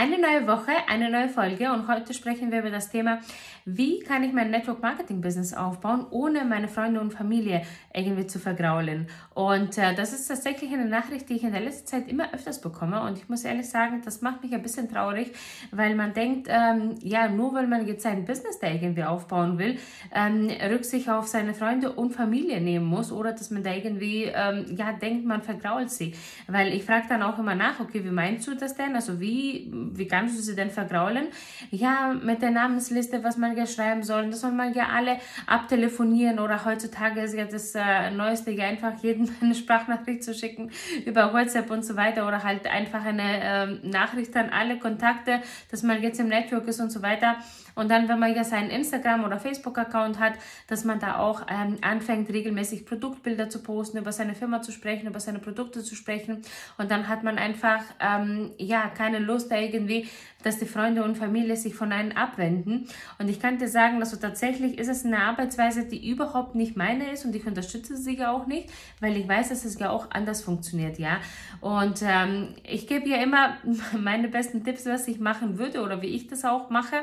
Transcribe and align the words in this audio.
Eine 0.00 0.18
neue 0.18 0.46
Woche, 0.46 0.72
eine 0.88 1.10
neue 1.10 1.28
Folge 1.28 1.70
und 1.70 1.86
heute 1.86 2.14
sprechen 2.14 2.50
wir 2.50 2.60
über 2.60 2.70
das 2.70 2.88
Thema, 2.88 3.20
wie 3.66 3.98
kann 3.98 4.22
ich 4.24 4.32
mein 4.32 4.50
Network 4.50 4.80
Marketing 4.80 5.20
Business 5.20 5.52
aufbauen, 5.52 6.06
ohne 6.08 6.46
meine 6.46 6.68
Freunde 6.68 7.02
und 7.02 7.12
Familie 7.12 7.60
irgendwie 7.92 8.26
zu 8.26 8.38
vergraulen. 8.38 9.08
Und 9.34 9.76
äh, 9.76 9.94
das 9.94 10.14
ist 10.14 10.26
tatsächlich 10.26 10.72
eine 10.72 10.86
Nachricht, 10.86 11.28
die 11.28 11.34
ich 11.34 11.44
in 11.44 11.52
der 11.52 11.60
letzten 11.60 11.86
Zeit 11.86 12.08
immer 12.08 12.32
öfters 12.32 12.62
bekomme 12.62 13.02
und 13.02 13.18
ich 13.18 13.28
muss 13.28 13.44
ehrlich 13.44 13.68
sagen, 13.68 14.00
das 14.02 14.22
macht 14.22 14.42
mich 14.42 14.54
ein 14.54 14.62
bisschen 14.62 14.88
traurig, 14.88 15.32
weil 15.70 15.94
man 15.94 16.14
denkt, 16.14 16.48
ähm, 16.48 16.94
ja, 17.02 17.28
nur 17.28 17.52
weil 17.52 17.66
man 17.66 17.86
jetzt 17.86 18.02
sein 18.02 18.24
Business 18.24 18.58
da 18.58 18.68
irgendwie 18.68 19.04
aufbauen 19.04 19.58
will, 19.58 19.76
ähm, 20.14 20.48
Rücksicht 20.70 21.10
auf 21.10 21.26
seine 21.26 21.52
Freunde 21.52 21.92
und 21.92 22.12
Familie 22.12 22.62
nehmen 22.62 22.86
muss 22.86 23.12
oder 23.12 23.32
dass 23.32 23.50
man 23.50 23.62
da 23.62 23.74
irgendwie, 23.74 24.24
ähm, 24.34 24.64
ja, 24.74 24.94
denkt, 24.94 25.26
man 25.26 25.42
vergrault 25.42 25.90
sie. 25.90 26.14
Weil 26.46 26.72
ich 26.72 26.84
frage 26.86 27.04
dann 27.10 27.22
auch 27.22 27.38
immer 27.38 27.54
nach, 27.54 27.80
okay, 27.80 28.02
wie 28.02 28.10
meinst 28.10 28.48
du 28.48 28.54
das 28.54 28.74
denn? 28.74 28.94
Also 28.94 29.20
wie 29.20 29.89
wie 29.92 30.06
kannst 30.06 30.38
du 30.38 30.42
sie 30.42 30.54
denn 30.54 30.70
vergraulen? 30.70 31.28
Ja, 31.70 32.14
mit 32.20 32.42
der 32.42 32.50
Namensliste, 32.50 33.22
was 33.24 33.36
man 33.36 33.56
ja 33.56 33.66
schreiben 33.66 34.02
soll, 34.02 34.30
das 34.30 34.40
soll 34.40 34.52
man 34.52 34.72
ja 34.74 34.88
alle 34.94 35.18
abtelefonieren 35.46 36.38
oder 36.38 36.64
heutzutage 36.64 37.20
ist 37.20 37.34
ja 37.34 37.44
das 37.44 37.74
äh, 37.74 38.10
Neueste, 38.10 38.50
ja 38.50 38.66
einfach 38.66 39.02
jedem 39.02 39.28
eine 39.40 39.54
Sprachnachricht 39.54 40.24
zu 40.24 40.34
schicken 40.34 40.70
über 41.04 41.32
WhatsApp 41.32 41.70
und 41.70 41.84
so 41.84 41.96
weiter 41.96 42.26
oder 42.26 42.42
halt 42.42 42.66
einfach 42.66 43.04
eine 43.04 43.80
äh, 43.82 43.86
Nachricht 43.86 44.36
an 44.36 44.50
alle 44.50 44.78
Kontakte, 44.78 45.40
dass 45.70 45.82
man 45.82 46.02
jetzt 46.02 46.20
im 46.20 46.28
Network 46.28 46.66
ist 46.68 46.80
und 46.80 46.90
so 46.90 47.02
weiter. 47.02 47.36
Und 47.80 47.90
dann, 47.90 48.10
wenn 48.10 48.18
man 48.18 48.34
ja 48.36 48.44
seinen 48.44 48.68
Instagram- 48.68 49.24
oder 49.24 49.38
Facebook-Account 49.38 50.20
hat, 50.20 50.34
dass 50.66 50.84
man 50.84 51.00
da 51.00 51.16
auch 51.18 51.46
ähm, 51.48 51.78
anfängt, 51.80 52.28
regelmäßig 52.28 52.84
Produktbilder 52.84 53.48
zu 53.48 53.62
posten, 53.62 53.96
über 53.96 54.12
seine 54.12 54.34
Firma 54.34 54.60
zu 54.60 54.70
sprechen, 54.70 55.06
über 55.06 55.18
seine 55.18 55.38
Produkte 55.38 55.82
zu 55.82 55.94
sprechen. 55.94 56.42
Und 56.76 56.90
dann 56.90 57.08
hat 57.08 57.24
man 57.24 57.38
einfach, 57.38 57.82
ähm, 57.98 58.50
ja, 58.58 58.90
keine 58.90 59.18
Lust 59.18 59.50
da 59.50 59.56
irgendwie, 59.56 60.10
dass 60.42 60.58
die 60.58 60.66
Freunde 60.66 61.02
und 61.02 61.16
Familie 61.16 61.56
sich 61.56 61.74
von 61.74 61.90
einem 61.90 62.12
abwenden. 62.12 62.86
Und 63.18 63.30
ich 63.30 63.40
kann 63.40 63.56
dir 63.56 63.68
sagen, 63.68 63.98
also 64.00 64.18
tatsächlich 64.18 64.76
ist 64.76 64.88
es 64.88 65.06
eine 65.06 65.18
Arbeitsweise, 65.18 65.86
die 65.86 66.06
überhaupt 66.06 66.54
nicht 66.54 66.76
meine 66.76 67.10
ist 67.10 67.24
und 67.24 67.34
ich 67.34 67.46
unterstütze 67.46 67.96
sie 67.96 68.18
ja 68.18 68.30
auch 68.30 68.46
nicht, 68.46 68.68
weil 69.00 69.16
ich 69.16 69.26
weiß, 69.26 69.48
dass 69.48 69.64
es 69.64 69.78
ja 69.78 69.88
auch 69.88 70.10
anders 70.10 70.42
funktioniert, 70.42 70.98
ja. 70.98 71.16
Und 71.62 72.02
ähm, 72.02 72.48
ich 72.62 72.86
gebe 72.86 73.08
ja 73.08 73.16
immer 73.22 73.56
meine 73.98 74.28
besten 74.28 74.64
Tipps, 74.64 74.84
was 74.84 75.08
ich 75.08 75.18
machen 75.18 75.56
würde 75.56 75.80
oder 75.80 76.02
wie 76.02 76.08
ich 76.08 76.26
das 76.26 76.44
auch 76.44 76.68
mache. 76.68 76.96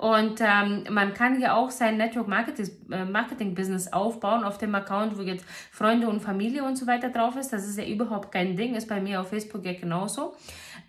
Und 0.00 0.40
ähm, 0.40 0.84
man 0.88 1.12
kann 1.12 1.38
ja 1.42 1.54
auch 1.54 1.70
sein 1.70 1.98
Network 1.98 2.26
Marketing, 2.26 2.70
äh, 2.90 3.04
Marketing 3.04 3.54
Business 3.54 3.92
aufbauen 3.92 4.44
auf 4.44 4.56
dem 4.56 4.74
Account, 4.74 5.18
wo 5.18 5.20
jetzt 5.20 5.44
Freunde 5.70 6.08
und 6.08 6.20
Familie 6.20 6.64
und 6.64 6.76
so 6.76 6.86
weiter 6.86 7.10
drauf 7.10 7.36
ist. 7.36 7.52
Das 7.52 7.68
ist 7.68 7.76
ja 7.76 7.84
überhaupt 7.84 8.32
kein 8.32 8.56
Ding, 8.56 8.74
ist 8.74 8.88
bei 8.88 8.98
mir 8.98 9.20
auf 9.20 9.28
Facebook 9.28 9.62
ja 9.66 9.74
genauso. 9.74 10.34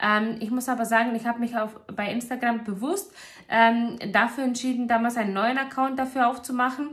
Ähm, 0.02 0.38
ich 0.40 0.50
muss 0.50 0.70
aber 0.70 0.86
sagen, 0.86 1.14
ich 1.14 1.28
habe 1.28 1.40
mich 1.40 1.58
auf, 1.58 1.78
bei 1.94 2.10
Instagram 2.10 2.64
bewusst 2.64 3.14
ähm, 3.50 4.00
dafür 4.14 4.46
entschieden, 4.46 4.88
damals 4.88 5.18
einen 5.18 5.34
neuen 5.34 5.58
Account 5.58 6.00
dafür 6.00 6.30
aufzumachen 6.30 6.92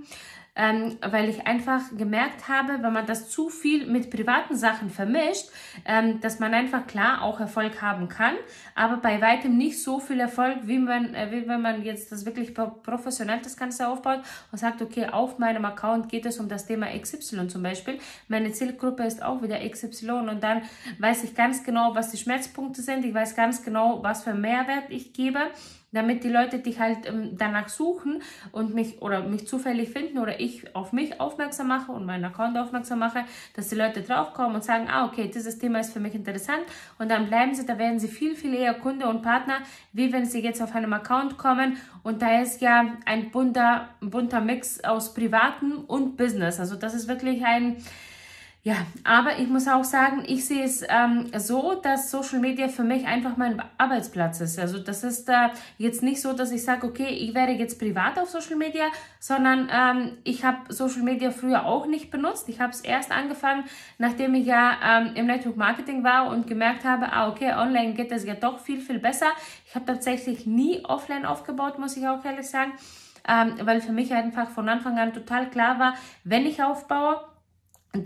ähm, 0.59 0.99
weil 1.09 1.29
ich 1.29 1.47
einfach 1.47 1.83
gemerkt 1.97 2.49
habe, 2.49 2.83
wenn 2.83 2.93
man 2.93 3.07
das 3.07 3.31
zu 3.31 3.49
viel 3.49 3.87
mit 3.87 4.11
privaten 4.11 4.57
Sachen 4.57 4.91
vermischt, 4.91 5.47
ähm, 5.85 6.21
dass 6.21 6.41
man 6.41 6.53
einfach 6.53 6.87
klar 6.89 7.23
auch 7.23 7.39
Erfolg 7.39 7.81
haben 7.81 8.09
kann, 8.09 8.35
aber 8.75 8.97
bei 8.97 9.23
weitem 9.23 9.57
nicht 9.57 9.81
so 9.81 10.01
viel 10.01 10.19
Erfolg, 10.19 10.59
wie, 10.65 10.79
man, 10.79 11.15
äh, 11.15 11.29
wie 11.31 11.47
wenn 11.49 11.63
man 11.63 11.85
jetzt 11.85 12.11
das 12.11 12.27
wirklich 12.27 12.53
professionell 12.55 13.39
das 13.41 13.57
Ganze 13.57 13.89
aufbaut 13.89 14.21
und 14.51 14.59
sagt, 14.59 14.83
okay, 14.83 15.07
auf 15.07 15.39
meinem 15.39 15.65
Account 15.65 16.09
geht 16.09 16.27
es 16.27 16.41
um 16.41 16.49
das 16.49 16.67
Thema 16.67 16.89
XY 16.89 17.47
zum 17.47 17.63
Beispiel. 17.63 17.99
Meine 18.27 18.51
Zielgruppe 18.51 19.05
ist 19.05 19.23
auch 19.23 19.43
wieder 19.43 19.61
XY 19.61 20.11
und 20.29 20.43
dann 20.43 20.63
weiß 20.99 21.23
ich 21.23 21.37
ganz 21.37 21.63
genau, 21.63 21.95
was 21.95 22.11
die 22.11 22.17
Schmerzpunkte 22.17 22.83
sind. 22.83 23.05
Ich 23.05 23.15
weiß 23.15 23.37
ganz 23.37 23.63
genau, 23.63 24.03
was 24.03 24.25
für 24.25 24.35
Mehrwert 24.35 24.91
ich 24.91 25.13
gebe 25.13 25.39
damit 25.93 26.25
die 26.25 26.29
Leute 26.29 26.59
dich 26.59 26.79
halt 26.81 27.07
ähm, 27.07 27.37
danach 27.37 27.69
suchen 27.69 28.23
und 28.53 28.75
mich 28.75 29.01
oder 29.01 29.23
mich 29.23 29.47
zufällig 29.47 29.91
finden 29.91 30.19
oder 30.19 30.39
ich 30.41 30.75
auf 30.75 30.93
mich 30.93 31.21
aufmerksam 31.21 31.69
mache 31.69 31.93
und 31.93 32.05
meinen 32.05 32.25
Account 32.25 32.57
aufmerksam 32.59 32.99
mache, 32.99 33.25
dass 33.55 33.69
die 33.69 33.75
Leute 33.75 34.03
draufkommen 34.03 34.57
und 34.57 34.65
sagen, 34.65 34.89
ah, 34.91 35.07
okay, 35.07 35.31
dieses 35.33 35.59
Thema 35.59 35.81
ist 35.81 35.93
für 35.93 36.01
mich 36.01 36.15
interessant 36.15 36.63
und 36.99 37.11
dann 37.11 37.29
bleiben 37.29 37.55
sie, 37.55 37.65
da 37.65 37.79
werden 37.79 37.99
sie 37.99 38.09
viel, 38.09 38.35
viel 38.35 38.55
eher 38.55 38.75
Kunde 38.75 39.09
und 39.09 39.23
Partner, 39.23 39.59
wie 39.93 40.13
wenn 40.13 40.27
sie 40.27 40.41
jetzt 40.41 40.61
auf 40.61 40.75
einem 40.75 40.93
Account 40.93 41.39
kommen 41.39 41.79
und 42.03 42.23
da 42.23 42.41
ist 42.41 42.61
ja 42.61 42.97
ein 43.07 43.31
bunter, 43.31 43.89
bunter 44.01 44.41
Mix 44.41 44.83
aus 44.85 45.15
Privaten 45.15 45.73
und 45.73 46.17
Business. 46.17 46.61
Also 46.61 46.77
das 46.77 46.95
ist 46.95 47.09
wirklich 47.09 47.45
ein, 47.45 47.77
ja, 48.65 48.75
aber 49.05 49.39
ich 49.39 49.49
muss 49.49 49.69
auch 49.69 49.85
sagen, 49.85 50.25
ich 50.27 50.45
sehe 50.45 50.65
es 50.65 50.83
ähm, 50.89 51.31
so, 51.39 51.77
dass 51.81 52.11
Social 52.11 52.41
Media 52.41 52.67
für 52.69 52.83
mich 52.83 53.07
einfach 53.07 53.37
mein 53.37 53.63
Arbeitsplatz 53.79 54.41
ist. 54.41 54.59
Also 54.59 54.81
das 54.81 55.05
ist 55.05 55.29
äh, 55.29 55.51
jetzt 55.79 56.03
nicht 56.03 56.21
so, 56.21 56.33
dass 56.33 56.51
ich 56.51 56.65
sage, 56.65 56.87
okay, 56.87 57.09
ich 57.09 57.35
werde 57.35 57.53
jetzt 57.53 57.79
privat 57.79 58.19
auf 58.19 58.29
Social 58.29 58.57
Media, 58.57 58.87
sondern 59.21 59.71
ähm, 59.73 60.19
ich 60.25 60.45
habe 60.45 60.73
Social 60.73 61.03
Media 61.03 61.31
früher 61.31 61.67
auch 61.67 61.87
nicht 61.87 62.11
benutzt. 62.11 62.49
Ich 62.49 62.61
habe 62.61 62.73
es 62.73 62.81
erst 62.81 63.13
angefangen, 63.13 63.65
nachdem 63.97 64.35
ich 64.35 64.47
ja 64.47 64.77
ähm, 64.85 65.13
im 65.15 65.27
Network 65.27 65.57
Marketing 65.57 66.03
war 66.03 66.29
und 66.29 66.49
gemerkt 66.49 66.85
habe, 66.85 67.13
ah, 67.13 67.29
okay, 67.29 67.55
online 67.55 67.95
geht 67.95 68.11
es 68.11 68.25
ja 68.25 68.35
doch 68.35 68.59
viel, 68.59 68.81
viel 68.81 68.99
besser. 68.99 69.29
Ich 69.67 69.77
habe 69.77 69.87
tatsächlich 69.87 70.47
nie 70.47 70.85
offline 70.85 71.25
aufgebaut, 71.25 71.79
muss 71.79 71.97
ich 71.97 72.09
auch 72.09 72.25
ehrlich 72.25 72.51
sagen, 72.51 72.73
ähm, 73.29 73.55
weil 73.63 73.81
für 73.81 73.93
mich 73.93 74.13
einfach 74.13 74.51
von 74.51 74.69
Anfang 74.69 74.99
an 74.99 75.13
total 75.13 75.49
klar 75.49 75.79
war, 75.79 75.95
wenn 76.25 76.45
ich 76.45 76.63
aufbaue, 76.63 77.21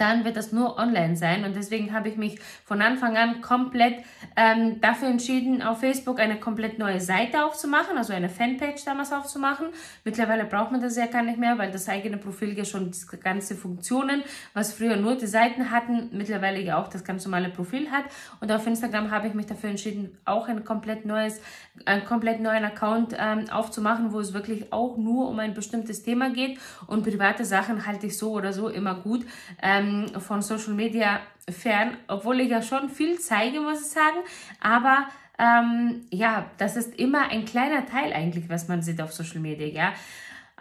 dann 0.00 0.24
wird 0.24 0.36
das 0.36 0.52
nur 0.52 0.78
online 0.78 1.16
sein. 1.16 1.44
Und 1.44 1.56
deswegen 1.56 1.92
habe 1.92 2.08
ich 2.08 2.16
mich 2.16 2.38
von 2.64 2.82
Anfang 2.82 3.16
an 3.16 3.40
komplett 3.40 4.04
ähm, 4.36 4.80
dafür 4.80 5.08
entschieden, 5.08 5.62
auf 5.62 5.80
Facebook 5.80 6.20
eine 6.20 6.38
komplett 6.38 6.78
neue 6.78 7.00
Seite 7.00 7.44
aufzumachen, 7.44 7.96
also 7.96 8.12
eine 8.12 8.28
Fanpage 8.28 8.84
damals 8.84 9.12
aufzumachen. 9.12 9.66
Mittlerweile 10.04 10.44
braucht 10.44 10.72
man 10.72 10.80
das 10.80 10.96
ja 10.96 11.06
gar 11.06 11.22
nicht 11.22 11.38
mehr, 11.38 11.58
weil 11.58 11.70
das 11.70 11.88
eigene 11.88 12.16
Profil 12.16 12.56
ja 12.56 12.64
schon 12.64 12.90
die 12.90 13.18
ganze 13.18 13.54
Funktionen, 13.54 14.22
was 14.54 14.72
früher 14.72 14.96
nur 14.96 15.16
die 15.16 15.26
Seiten 15.26 15.70
hatten, 15.70 16.10
mittlerweile 16.12 16.60
ja 16.60 16.80
auch 16.80 16.88
das 16.88 17.04
ganz 17.04 17.24
normale 17.24 17.48
Profil 17.50 17.90
hat. 17.90 18.04
Und 18.40 18.50
auf 18.52 18.66
Instagram 18.66 19.10
habe 19.10 19.28
ich 19.28 19.34
mich 19.34 19.46
dafür 19.46 19.70
entschieden, 19.70 20.18
auch 20.24 20.48
ein 20.48 20.64
komplett 20.64 21.04
neues, 21.04 21.40
einen 21.84 22.04
komplett 22.04 22.40
neuen 22.40 22.64
Account 22.64 23.14
ähm, 23.18 23.50
aufzumachen, 23.50 24.12
wo 24.12 24.20
es 24.20 24.32
wirklich 24.32 24.72
auch 24.72 24.96
nur 24.96 25.28
um 25.28 25.38
ein 25.38 25.54
bestimmtes 25.54 26.02
Thema 26.02 26.30
geht. 26.30 26.58
Und 26.86 27.04
private 27.04 27.44
Sachen 27.44 27.86
halte 27.86 28.06
ich 28.06 28.18
so 28.18 28.32
oder 28.32 28.52
so 28.52 28.68
immer 28.68 28.94
gut. 28.94 29.26
Ähm, 29.62 29.81
ähm, 29.82 30.20
von 30.20 30.42
Social 30.42 30.74
Media 30.74 31.20
fern, 31.50 31.96
obwohl 32.08 32.40
ich 32.40 32.50
ja 32.50 32.62
schon 32.62 32.88
viel 32.88 33.18
zeige, 33.18 33.60
muss 33.60 33.80
ich 33.82 33.88
sagen. 33.88 34.18
Aber 34.60 35.06
ähm, 35.38 36.06
ja, 36.10 36.46
das 36.58 36.76
ist 36.76 36.94
immer 36.98 37.30
ein 37.30 37.44
kleiner 37.44 37.86
Teil 37.86 38.12
eigentlich, 38.12 38.48
was 38.48 38.68
man 38.68 38.82
sieht 38.82 39.00
auf 39.00 39.12
Social 39.12 39.40
Media, 39.40 39.66
ja. 39.66 39.92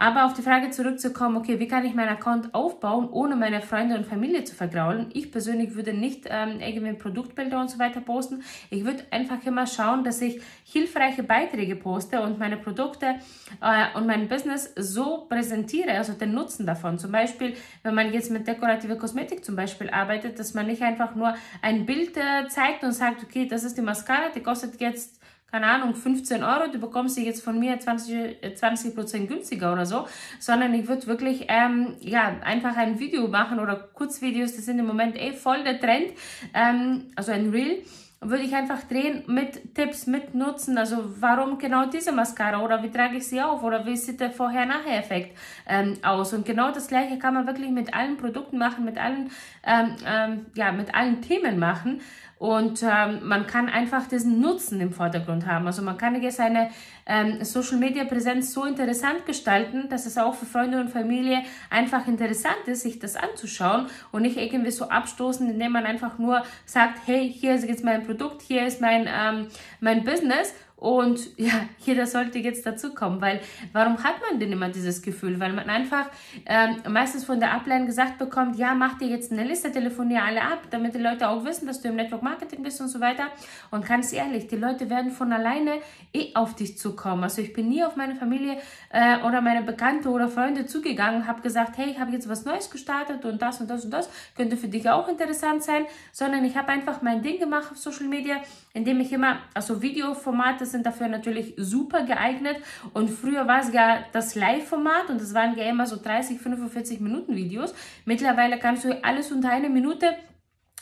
Aber 0.02 0.26
auf 0.26 0.34
die 0.34 0.42
Frage 0.42 0.72
zurückzukommen, 0.72 1.38
okay, 1.38 1.60
wie 1.60 1.68
kann 1.68 1.86
ich 1.86 1.94
meinen 1.94 2.10
Account 2.10 2.56
aufbauen, 2.56 3.08
ohne 3.12 3.36
meine 3.36 3.62
Freunde 3.62 3.96
und 3.96 4.08
Familie 4.08 4.44
zu 4.44 4.56
vergraulen? 4.56 5.12
Ich 5.14 5.32
persönlich 5.32 5.76
würde 5.76 5.94
nicht 5.94 6.26
ähm, 6.28 6.60
irgendwie 6.60 6.94
Produktbilder 6.94 7.62
und 7.62 7.70
so 7.70 7.78
weiter 7.78 8.02
posten. 8.02 8.42
Ich 8.72 8.84
würde 8.84 9.04
einfach 9.12 9.46
immer 9.46 9.68
schauen, 9.68 10.04
dass 10.04 10.20
ich 10.22 10.42
hilfreiche 10.64 11.22
Beiträge 11.22 11.76
poste 11.76 12.20
und 12.24 12.40
meine 12.40 12.58
Produkte 12.58 13.18
äh, 13.62 13.96
und 13.96 14.08
mein 14.08 14.28
Business 14.28 14.74
so 14.76 15.28
präsentiere, 15.30 15.92
also 15.92 16.14
den 16.14 16.34
Nutzen 16.34 16.66
davon. 16.66 16.98
Zum 16.98 17.12
Beispiel, 17.12 17.54
wenn 17.84 17.94
man 17.94 18.12
jetzt 18.12 18.32
mit 18.32 18.48
dekorative 18.48 18.98
Kosmetik 18.98 19.46
zum 19.46 19.56
Beispiel 19.56 19.92
arbeitet, 19.92 20.40
dass 20.40 20.56
man 20.56 20.66
nicht 20.66 20.82
einfach 20.82 21.14
nur 21.14 21.36
ein 21.62 21.86
Bild 21.86 22.18
äh, 22.18 22.48
zeigt 22.48 22.84
und 22.84 22.94
sagt, 22.94 23.22
okay, 23.22 23.48
das 23.48 23.64
ist 23.64 23.78
die 23.78 23.84
Mascara, 23.84 24.30
die 24.34 24.42
kostet 24.42 24.82
jetzt 24.82 25.21
keine 25.52 25.68
Ahnung, 25.68 25.94
15 25.94 26.44
Euro, 26.44 26.72
du 26.72 26.80
bekommst 26.80 27.16
sie 27.16 27.26
jetzt 27.26 27.44
von 27.44 27.60
mir 27.60 27.78
20, 27.78 28.56
20 28.56 28.96
Prozent 28.96 29.28
günstiger 29.28 29.74
oder 29.74 29.86
so, 29.86 30.08
sondern 30.40 30.74
ich 30.74 30.88
würde 30.88 31.08
wirklich, 31.08 31.46
ähm, 31.50 31.96
ja, 32.00 32.38
einfach 32.42 32.78
ein 32.78 33.00
Video 33.00 33.28
machen 33.28 33.60
oder 33.60 33.76
Kurzvideos, 33.76 34.56
das 34.56 34.66
sind 34.66 34.80
im 34.80 34.88
Moment 34.88 35.18
eh 35.18 35.34
voll 35.34 35.64
der 35.64 35.80
Trend, 35.80 36.14
ähm, 36.54 37.12
also 37.16 37.34
ein 37.34 37.50
Reel, 37.50 37.84
würde 38.24 38.44
ich 38.44 38.56
einfach 38.56 38.84
drehen 38.84 39.24
mit 39.26 39.74
Tipps, 39.74 40.06
mit 40.06 40.36
Nutzen, 40.36 40.78
also 40.78 41.04
warum 41.20 41.58
genau 41.58 41.88
diese 41.88 42.12
Mascara 42.12 42.64
oder 42.64 42.84
wie 42.84 42.92
trage 42.92 43.18
ich 43.18 43.28
sie 43.28 43.42
auf 43.42 43.64
oder 43.64 43.84
wie 43.88 43.98
sieht 43.98 44.20
der 44.20 44.30
Vorher-Nachher-Effekt 44.30 45.36
ähm, 45.68 45.98
aus. 46.04 46.32
Und 46.32 46.46
genau 46.46 46.72
das 46.72 46.88
gleiche 46.88 47.18
kann 47.18 47.34
man 47.34 47.48
wirklich 47.48 47.72
mit 47.72 47.96
allen 47.96 48.18
Produkten 48.18 48.60
machen, 48.60 48.86
mit 48.86 49.00
allen, 49.00 49.32
ähm, 49.64 49.96
ähm, 50.06 50.46
ja, 50.54 50.72
mit 50.72 50.94
allen 50.94 51.24
Themen 51.24 51.58
machen. 51.58 52.02
Und 52.42 52.82
ähm, 52.82 53.20
man 53.22 53.46
kann 53.46 53.70
einfach 53.70 54.08
diesen 54.08 54.42
Nutzen 54.42 54.82
im 54.82 54.92
Vordergrund 54.92 55.46
haben. 55.46 55.68
Also 55.68 55.84
man 55.84 55.96
kann 55.96 56.20
jetzt 56.20 56.40
eine 56.40 56.72
ähm, 57.06 57.44
Social 57.44 57.78
Media 57.78 58.04
Präsenz 58.04 58.52
so 58.52 58.66
interessant 58.66 59.28
gestalten, 59.28 59.90
dass 59.90 60.08
es 60.08 60.18
auch 60.18 60.34
für 60.34 60.48
Freunde 60.48 60.80
und 60.80 60.90
Familie 60.90 61.44
einfach 61.70 62.08
interessant 62.08 62.64
ist, 62.66 62.82
sich 62.82 62.98
das 62.98 63.16
anzuschauen 63.16 63.86
und 64.12 64.24
nicht 64.24 64.38
irgendwie 64.38 64.72
so 64.72 64.90
abstoßen, 64.90 65.52
indem 65.52 65.74
man 65.74 65.86
einfach 65.86 66.18
nur 66.18 66.42
sagt, 66.66 67.02
hey, 67.06 67.32
hier 67.32 67.54
ist 67.54 67.68
jetzt 67.68 67.84
mein 67.84 68.08
Produkt, 68.08 68.42
hier 68.42 68.66
ist 68.66 68.82
mein, 68.82 69.08
ähm, 69.08 69.46
mein 69.80 70.04
Business 70.04 70.56
und 70.82 71.20
ja, 71.38 71.54
jeder 71.78 72.08
sollte 72.08 72.40
jetzt 72.40 72.66
dazukommen, 72.66 73.22
weil 73.22 73.40
warum 73.72 74.04
hat 74.04 74.16
man 74.28 74.40
denn 74.40 74.52
immer 74.52 74.70
dieses 74.70 75.04
Gefühl? 75.04 75.40
Weil 75.40 75.54
man 75.54 75.70
einfach 75.70 76.08
ähm, 76.48 76.78
meistens 76.90 77.24
von 77.24 77.40
der 77.40 77.54
Upline 77.54 77.86
gesagt 77.86 78.18
bekommt, 78.18 78.58
ja, 78.58 78.74
mach 78.74 78.98
dir 78.98 79.08
jetzt 79.08 79.32
eine 79.32 79.44
Liste, 79.44 79.72
telefoniere 79.72 80.24
alle 80.24 80.42
ab, 80.42 80.64
damit 80.72 80.96
die 80.96 81.00
Leute 81.00 81.30
auch 81.30 81.46
wissen, 81.46 81.68
dass 81.68 81.82
du 81.82 81.90
im 81.90 81.98
Network 81.98 82.24
Marketing 82.24 82.64
bist 82.64 82.82
und 82.82 82.88
so 82.88 83.00
weiter. 83.00 83.28
Und 83.70 83.86
ganz 83.86 84.12
ehrlich, 84.12 84.48
die 84.48 84.56
Leute 84.56 84.90
werden 84.90 85.12
von 85.12 85.32
alleine 85.32 85.74
eh 86.14 86.34
auf 86.34 86.56
dich 86.56 86.80
zukommen. 86.80 87.24
Also 87.24 87.44
ich 87.44 87.54
bin 87.54 87.70
nie 87.70 87.84
auf 87.84 87.96
meine 87.96 88.16
Familie 88.16 88.58
äh, 88.90 89.20
oder 89.20 89.40
meine 89.40 89.62
Bekannte 89.62 90.10
oder 90.10 90.30
Freunde 90.30 90.66
zugegangen 90.66 91.22
und 91.22 91.28
habe 91.28 91.42
gesagt, 91.42 91.78
hey, 91.78 91.92
ich 91.92 92.00
habe 92.00 92.12
jetzt 92.12 92.28
was 92.28 92.44
Neues 92.44 92.72
gestartet 92.72 93.24
und 93.24 93.40
das 93.40 93.62
und 93.62 93.70
das 93.70 93.86
und 93.86 93.92
das 93.92 94.10
könnte 94.36 94.58
für 94.58 94.68
dich 94.68 94.90
auch 94.90 95.08
interessant 95.08 95.62
sein, 95.62 95.86
sondern 96.12 96.44
ich 96.44 96.58
habe 96.58 96.70
einfach 96.70 97.04
mein 97.04 97.22
Ding 97.22 97.38
gemacht 97.38 97.72
auf 97.72 97.78
Social 97.78 98.08
Media, 98.08 98.38
indem 98.74 99.00
ich 99.00 99.14
immer, 99.14 99.38
also 99.54 99.84
Videoformate 99.84 100.71
sind 100.72 100.86
dafür 100.86 101.08
natürlich 101.08 101.54
super 101.58 102.04
geeignet. 102.04 102.58
Und 102.94 103.10
früher 103.10 103.48
war 103.48 103.62
es 103.62 103.74
ja 103.74 104.04
das 104.14 104.36
Live-Format 104.36 105.10
und 105.10 105.22
das 105.22 105.34
waren 105.34 105.58
ja 105.58 105.66
immer 105.66 105.86
so 105.86 105.98
30, 106.02 106.40
45 106.40 107.00
Minuten 107.00 107.36
Videos. 107.36 107.74
Mittlerweile 108.06 108.60
kannst 108.60 108.86
du 108.86 109.04
alles 109.04 109.32
unter 109.32 109.50
eine 109.50 109.70
Minute 109.70 110.16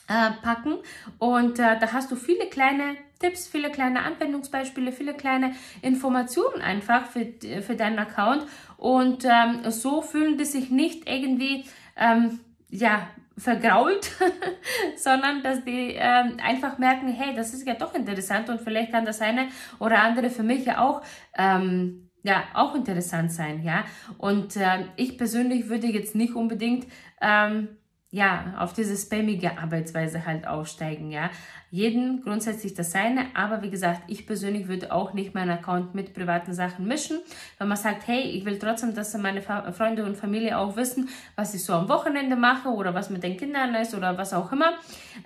äh, 0.07 0.31
packen 0.41 0.75
und 1.19 1.59
äh, 1.59 1.79
da 1.79 1.93
hast 1.93 2.09
du 2.11 2.15
viele 2.15 2.47
kleine 2.47 2.95
Tipps, 3.19 3.47
viele 3.47 3.69
kleine 3.69 4.03
Anwendungsbeispiele, 4.03 4.91
viele 4.91 5.13
kleine 5.13 5.53
Informationen 5.81 6.61
einfach 6.61 7.05
für, 7.05 7.27
für 7.61 7.75
deinen 7.75 7.99
Account 7.99 8.45
und 8.77 9.25
ähm, 9.25 9.69
so 9.69 10.01
fühlen 10.01 10.37
die 10.37 10.45
sich 10.45 10.71
nicht 10.71 11.07
irgendwie 11.07 11.65
ähm, 11.97 12.39
ja, 12.69 13.07
vergrault, 13.39 14.11
sondern 14.97 15.41
dass 15.43 15.63
die 15.63 15.95
ähm, 15.97 16.37
einfach 16.43 16.77
merken, 16.77 17.07
hey, 17.09 17.35
das 17.35 17.53
ist 17.53 17.65
ja 17.65 17.73
doch 17.73 17.93
interessant 17.93 18.49
und 18.49 18.61
vielleicht 18.61 18.91
kann 18.91 19.05
das 19.05 19.21
eine 19.21 19.47
oder 19.79 20.03
andere 20.03 20.29
für 20.29 20.43
mich 20.43 20.65
ja 20.65 20.79
auch 20.79 21.01
ähm, 21.37 22.09
ja 22.23 22.43
auch 22.53 22.75
interessant 22.75 23.31
sein, 23.31 23.63
ja. 23.63 23.85
Und 24.17 24.55
äh, 24.55 24.85
ich 24.95 25.17
persönlich 25.17 25.69
würde 25.69 25.87
jetzt 25.87 26.15
nicht 26.15 26.35
unbedingt 26.35 26.87
ähm, 27.21 27.69
ja, 28.11 28.55
auf 28.57 28.73
diese 28.73 28.97
spammige 28.97 29.57
Arbeitsweise 29.57 30.25
halt 30.25 30.47
aufsteigen, 30.47 31.11
ja. 31.11 31.29
Jeden 31.71 32.23
grundsätzlich 32.23 32.73
das 32.73 32.91
seine, 32.91 33.27
aber 33.35 33.61
wie 33.61 33.69
gesagt, 33.69 34.01
ich 34.07 34.25
persönlich 34.25 34.67
würde 34.67 34.91
auch 34.91 35.13
nicht 35.13 35.35
meinen 35.35 35.51
Account 35.51 35.93
mit 35.93 36.15
privaten 36.15 36.53
Sachen 36.53 36.87
mischen. 36.87 37.19
Wenn 37.59 37.67
man 37.67 37.77
sagt, 37.77 38.07
hey, 38.07 38.21
ich 38.21 38.43
will 38.43 38.57
trotzdem, 38.57 38.95
dass 38.95 39.15
meine 39.17 39.41
Freunde 39.41 40.03
und 40.03 40.17
Familie 40.17 40.57
auch 40.57 40.75
wissen, 40.75 41.09
was 41.35 41.53
ich 41.53 41.63
so 41.63 41.73
am 41.73 41.87
Wochenende 41.87 42.35
mache 42.35 42.69
oder 42.69 42.95
was 42.95 43.11
mit 43.11 43.21
den 43.21 43.37
Kindern 43.37 43.75
ist 43.75 43.93
oder 43.93 44.17
was 44.17 44.33
auch 44.33 44.51
immer. 44.51 44.73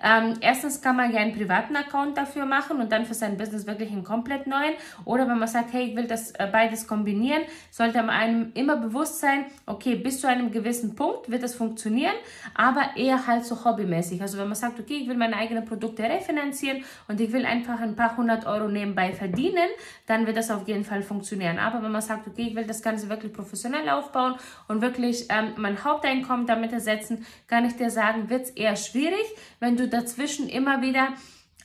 Ähm, 0.02 0.34
erstens 0.40 0.82
kann 0.82 0.96
man 0.96 1.12
ja 1.12 1.20
einen 1.20 1.34
privaten 1.34 1.76
Account 1.76 2.18
dafür 2.18 2.44
machen 2.44 2.78
und 2.78 2.92
dann 2.92 3.06
für 3.06 3.14
sein 3.14 3.38
Business 3.38 3.66
wirklich 3.66 3.90
einen 3.90 4.04
komplett 4.04 4.46
neuen. 4.46 4.74
Oder 5.06 5.26
wenn 5.26 5.38
man 5.38 5.48
sagt, 5.48 5.72
hey, 5.72 5.86
ich 5.86 5.96
will 5.96 6.06
das 6.06 6.32
äh, 6.32 6.46
beides 6.50 6.86
kombinieren, 6.86 7.42
sollte 7.70 7.98
man 7.98 8.10
einem 8.10 8.52
immer 8.52 8.76
bewusst 8.76 9.20
sein, 9.20 9.46
okay, 9.64 9.94
bis 9.94 10.20
zu 10.20 10.28
einem 10.28 10.50
gewissen 10.50 10.94
Punkt 10.94 11.30
wird 11.30 11.42
das 11.42 11.54
funktionieren, 11.54 12.14
aber 12.54 12.96
eher 12.96 13.26
halt 13.26 13.46
so 13.46 13.64
hobbymäßig. 13.64 14.20
Also 14.20 14.36
wenn 14.36 14.48
man 14.48 14.56
sagt, 14.56 14.78
okay, 14.78 14.98
ich 15.00 15.08
will 15.08 15.16
meine 15.16 15.36
eigenen 15.36 15.64
Produkte 15.64 16.02
refinanzieren, 16.02 16.33
finanzieren 16.34 16.84
und 17.08 17.20
ich 17.20 17.32
will 17.32 17.46
einfach 17.46 17.80
ein 17.80 17.96
paar 17.96 18.16
hundert 18.16 18.46
Euro 18.46 18.68
nebenbei 18.68 19.12
verdienen, 19.12 19.68
dann 20.06 20.26
wird 20.26 20.36
das 20.36 20.50
auf 20.50 20.66
jeden 20.68 20.84
Fall 20.84 21.02
funktionieren. 21.02 21.58
Aber 21.58 21.82
wenn 21.82 21.92
man 21.92 22.02
sagt, 22.02 22.26
okay, 22.26 22.48
ich 22.48 22.54
will 22.54 22.66
das 22.66 22.82
Ganze 22.82 23.08
wirklich 23.08 23.32
professionell 23.32 23.88
aufbauen 23.88 24.34
und 24.68 24.82
wirklich 24.82 25.26
ähm, 25.30 25.52
mein 25.56 25.82
Haupteinkommen 25.82 26.46
damit 26.46 26.72
ersetzen, 26.72 27.26
kann 27.46 27.64
ich 27.64 27.76
dir 27.76 27.90
sagen, 27.90 28.30
wird 28.30 28.42
es 28.42 28.50
eher 28.50 28.76
schwierig, 28.76 29.24
wenn 29.60 29.76
du 29.76 29.88
dazwischen 29.88 30.48
immer 30.48 30.82
wieder 30.82 31.08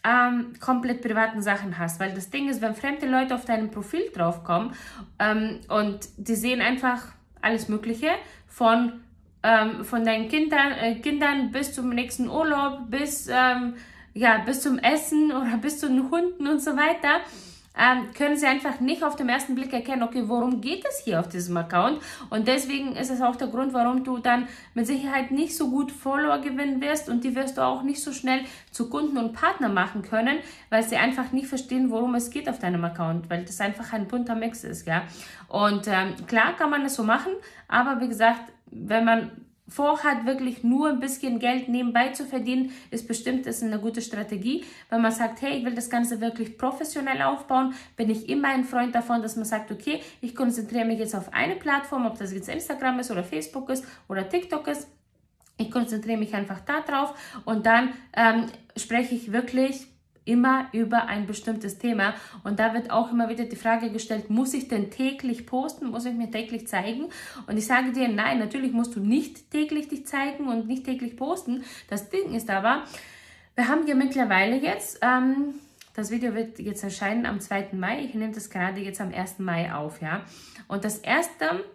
ähm, 0.03 0.53
komplett 0.59 1.01
privaten 1.01 1.41
Sachen 1.41 1.77
hast. 1.77 1.99
Weil 1.99 2.13
das 2.13 2.29
Ding 2.29 2.49
ist, 2.49 2.61
wenn 2.61 2.75
fremde 2.75 3.07
Leute 3.07 3.35
auf 3.35 3.45
deinem 3.45 3.71
Profil 3.71 4.09
draufkommen 4.13 4.73
ähm, 5.19 5.59
und 5.67 5.99
die 6.17 6.35
sehen 6.35 6.61
einfach 6.61 7.07
alles 7.41 7.69
Mögliche 7.69 8.09
von 8.47 9.01
ähm, 9.41 9.85
von 9.85 10.03
deinen 10.03 10.27
Kindern, 10.27 10.73
äh, 10.73 10.95
Kindern 10.95 11.51
bis 11.51 11.73
zum 11.73 11.89
nächsten 11.89 12.29
Urlaub, 12.29 12.89
bis 12.89 13.29
ähm, 13.31 13.75
ja, 14.13 14.39
bis 14.39 14.61
zum 14.61 14.79
Essen 14.79 15.31
oder 15.31 15.57
bis 15.57 15.79
zu 15.79 15.87
den 15.87 16.09
Hunden 16.09 16.47
und 16.47 16.61
so 16.61 16.71
weiter, 16.75 17.21
ähm, 17.79 18.11
können 18.13 18.35
sie 18.35 18.45
einfach 18.45 18.81
nicht 18.81 19.03
auf 19.03 19.15
den 19.15 19.29
ersten 19.29 19.55
Blick 19.55 19.71
erkennen, 19.71 20.03
okay, 20.03 20.23
worum 20.25 20.59
geht 20.59 20.83
es 20.85 20.99
hier 20.99 21.19
auf 21.19 21.29
diesem 21.29 21.55
Account? 21.55 22.01
Und 22.29 22.47
deswegen 22.47 22.95
ist 22.95 23.09
es 23.09 23.21
auch 23.21 23.37
der 23.37 23.47
Grund, 23.47 23.73
warum 23.73 24.03
du 24.03 24.17
dann 24.17 24.47
mit 24.73 24.85
Sicherheit 24.85 25.31
nicht 25.31 25.55
so 25.55 25.69
gut 25.69 25.91
Follower 25.91 26.39
gewinnen 26.39 26.81
wirst 26.81 27.07
und 27.07 27.23
die 27.23 27.35
wirst 27.35 27.57
du 27.57 27.61
auch 27.61 27.83
nicht 27.83 28.03
so 28.03 28.11
schnell 28.11 28.41
zu 28.71 28.89
Kunden 28.89 29.17
und 29.17 29.33
Partner 29.33 29.69
machen 29.69 30.01
können, 30.01 30.39
weil 30.69 30.83
sie 30.83 30.97
einfach 30.97 31.31
nicht 31.31 31.47
verstehen, 31.47 31.89
worum 31.89 32.15
es 32.15 32.29
geht 32.29 32.49
auf 32.49 32.59
deinem 32.59 32.83
Account, 32.83 33.29
weil 33.29 33.45
das 33.45 33.61
einfach 33.61 33.93
ein 33.93 34.07
bunter 34.07 34.35
Mix 34.35 34.65
ist, 34.65 34.85
ja. 34.85 35.03
Und 35.47 35.87
ähm, 35.87 36.15
klar 36.27 36.55
kann 36.57 36.69
man 36.69 36.83
es 36.85 36.95
so 36.95 37.03
machen, 37.03 37.31
aber 37.69 38.01
wie 38.01 38.09
gesagt, 38.09 38.51
wenn 38.71 39.05
man 39.05 39.31
vorhat, 39.69 40.25
wirklich 40.25 40.63
nur 40.63 40.89
ein 40.89 40.99
bisschen 40.99 41.39
Geld 41.39 41.69
nebenbei 41.69 42.09
zu 42.09 42.25
verdienen, 42.25 42.71
ist 42.91 43.07
bestimmt 43.07 43.45
ist 43.45 43.63
eine 43.63 43.79
gute 43.79 44.01
Strategie. 44.01 44.65
Wenn 44.89 45.01
man 45.01 45.11
sagt, 45.11 45.41
hey, 45.41 45.57
ich 45.57 45.65
will 45.65 45.75
das 45.75 45.89
Ganze 45.89 46.21
wirklich 46.21 46.57
professionell 46.57 47.21
aufbauen, 47.21 47.73
bin 47.95 48.09
ich 48.09 48.29
immer 48.29 48.49
ein 48.49 48.63
Freund 48.63 48.95
davon, 48.95 49.21
dass 49.21 49.35
man 49.35 49.45
sagt, 49.45 49.71
okay, 49.71 50.01
ich 50.21 50.35
konzentriere 50.35 50.85
mich 50.85 50.99
jetzt 50.99 51.15
auf 51.15 51.33
eine 51.33 51.55
Plattform, 51.55 52.05
ob 52.05 52.17
das 52.17 52.33
jetzt 52.33 52.49
Instagram 52.49 52.99
ist 52.99 53.11
oder 53.11 53.23
Facebook 53.23 53.69
ist 53.69 53.85
oder 54.07 54.27
TikTok 54.27 54.67
ist. 54.67 54.87
Ich 55.57 55.69
konzentriere 55.71 56.17
mich 56.17 56.33
einfach 56.33 56.61
da 56.61 56.81
drauf 56.81 57.13
und 57.45 57.65
dann 57.65 57.93
ähm, 58.15 58.45
spreche 58.77 59.13
ich 59.13 59.33
wirklich 59.33 59.87
immer 60.29 60.67
über 60.71 61.07
ein 61.07 61.25
bestimmtes 61.25 61.79
Thema. 61.79 62.13
Und 62.43 62.59
da 62.59 62.73
wird 62.73 62.91
auch 62.91 63.11
immer 63.11 63.29
wieder 63.29 63.45
die 63.45 63.55
Frage 63.55 63.89
gestellt, 63.89 64.29
muss 64.29 64.53
ich 64.53 64.67
denn 64.67 64.91
täglich 64.91 65.45
posten? 65.45 65.87
Muss 65.87 66.05
ich 66.05 66.13
mir 66.13 66.29
täglich 66.29 66.67
zeigen? 66.67 67.05
Und 67.47 67.57
ich 67.57 67.65
sage 67.65 67.91
dir, 67.91 68.07
nein, 68.07 68.37
natürlich 68.37 68.71
musst 68.71 68.95
du 68.95 68.99
nicht 68.99 69.49
täglich 69.51 69.87
dich 69.87 70.05
zeigen 70.05 70.47
und 70.47 70.67
nicht 70.67 70.85
täglich 70.85 71.17
posten. 71.17 71.63
Das 71.89 72.09
Ding 72.09 72.33
ist 72.35 72.49
aber, 72.49 72.83
wir 73.55 73.67
haben 73.67 73.87
ja 73.87 73.95
mittlerweile 73.95 74.55
jetzt, 74.57 74.99
ähm, 75.01 75.55
das 75.95 76.11
Video 76.11 76.35
wird 76.35 76.59
jetzt 76.59 76.83
erscheinen 76.83 77.25
am 77.25 77.41
2. 77.41 77.69
Mai. 77.73 78.03
Ich 78.05 78.13
nehme 78.13 78.33
das 78.33 78.49
gerade 78.49 78.79
jetzt 78.79 79.01
am 79.01 79.11
1. 79.11 79.39
Mai 79.39 79.73
auf, 79.73 80.01
ja. 80.01 80.21
Und 80.67 80.85
das 80.85 80.99
erste 80.99 81.65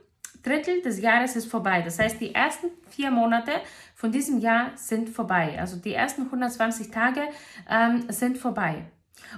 Drittel 0.45 0.83
des 0.83 1.01
Jahres 1.01 1.37
ist 1.37 1.51
vorbei. 1.51 1.83
Das 1.83 1.99
heißt, 1.99 2.21
die 2.21 2.35
ersten 2.35 2.69
vier 2.91 3.11
Monate 3.11 3.53
von 3.95 4.13
diesem 4.13 4.39
Jahr 4.39 4.73
sind 4.77 5.09
vorbei. 5.09 5.57
Also 5.59 5.77
die 5.77 5.95
ersten 5.95 6.23
120 6.23 6.91
Tage 6.91 7.23
ähm, 7.69 8.05
sind 8.09 8.39
vorbei. 8.39 8.85